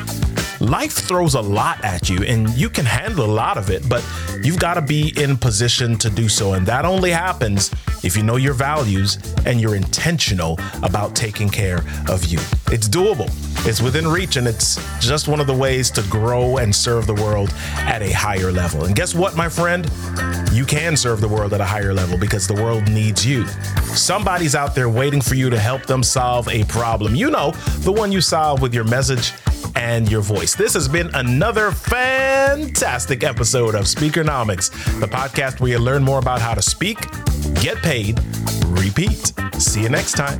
Life 0.61 0.93
throws 0.93 1.33
a 1.33 1.41
lot 1.41 1.83
at 1.83 2.07
you 2.07 2.23
and 2.23 2.47
you 2.55 2.69
can 2.69 2.85
handle 2.85 3.25
a 3.25 3.33
lot 3.33 3.57
of 3.57 3.69
it, 3.71 3.87
but 3.89 4.07
you've 4.43 4.59
got 4.59 4.75
to 4.75 4.81
be 4.81 5.11
in 5.17 5.35
position 5.35 5.97
to 5.97 6.09
do 6.09 6.29
so. 6.29 6.53
And 6.53 6.65
that 6.67 6.85
only 6.85 7.09
happens 7.09 7.71
if 8.03 8.15
you 8.15 8.23
know 8.23 8.35
your 8.35 8.53
values 8.53 9.17
and 9.45 9.59
you're 9.59 9.75
intentional 9.75 10.59
about 10.83 11.15
taking 11.15 11.49
care 11.49 11.79
of 12.07 12.25
you. 12.25 12.37
It's 12.71 12.87
doable, 12.87 13.27
it's 13.67 13.81
within 13.81 14.07
reach, 14.07 14.37
and 14.37 14.47
it's 14.47 14.79
just 14.99 15.27
one 15.27 15.39
of 15.39 15.47
the 15.47 15.53
ways 15.53 15.89
to 15.91 16.03
grow 16.03 16.57
and 16.57 16.73
serve 16.73 17.07
the 17.07 17.15
world 17.15 17.53
at 17.77 18.01
a 18.01 18.11
higher 18.11 18.51
level. 18.51 18.85
And 18.85 18.95
guess 18.95 19.15
what, 19.15 19.35
my 19.35 19.49
friend? 19.49 19.89
You 20.51 20.65
can 20.65 20.95
serve 20.95 21.21
the 21.21 21.27
world 21.27 21.53
at 21.53 21.61
a 21.61 21.65
higher 21.65 21.93
level 21.93 22.17
because 22.17 22.47
the 22.47 22.53
world 22.53 22.87
needs 22.89 23.25
you. 23.25 23.47
Somebody's 23.95 24.55
out 24.55 24.75
there 24.75 24.89
waiting 24.89 25.21
for 25.21 25.35
you 25.35 25.49
to 25.49 25.59
help 25.59 25.85
them 25.85 26.03
solve 26.03 26.47
a 26.49 26.63
problem. 26.65 27.15
You 27.15 27.31
know, 27.31 27.51
the 27.79 27.91
one 27.91 28.11
you 28.11 28.21
solve 28.21 28.61
with 28.61 28.73
your 28.73 28.83
message 28.83 29.33
and 29.75 30.09
your 30.11 30.21
voice. 30.21 30.55
This 30.55 30.73
has 30.73 30.87
been 30.87 31.09
another 31.13 31.71
fantastic 31.71 33.23
episode 33.23 33.75
of 33.75 33.85
Speakernomics, 33.85 34.69
the 34.99 35.07
podcast 35.07 35.59
where 35.59 35.71
you 35.71 35.79
learn 35.79 36.03
more 36.03 36.19
about 36.19 36.41
how 36.41 36.53
to 36.53 36.61
speak, 36.61 36.99
get 37.55 37.77
paid, 37.77 38.19
repeat. 38.67 39.33
See 39.57 39.81
you 39.81 39.89
next 39.89 40.13
time. 40.13 40.39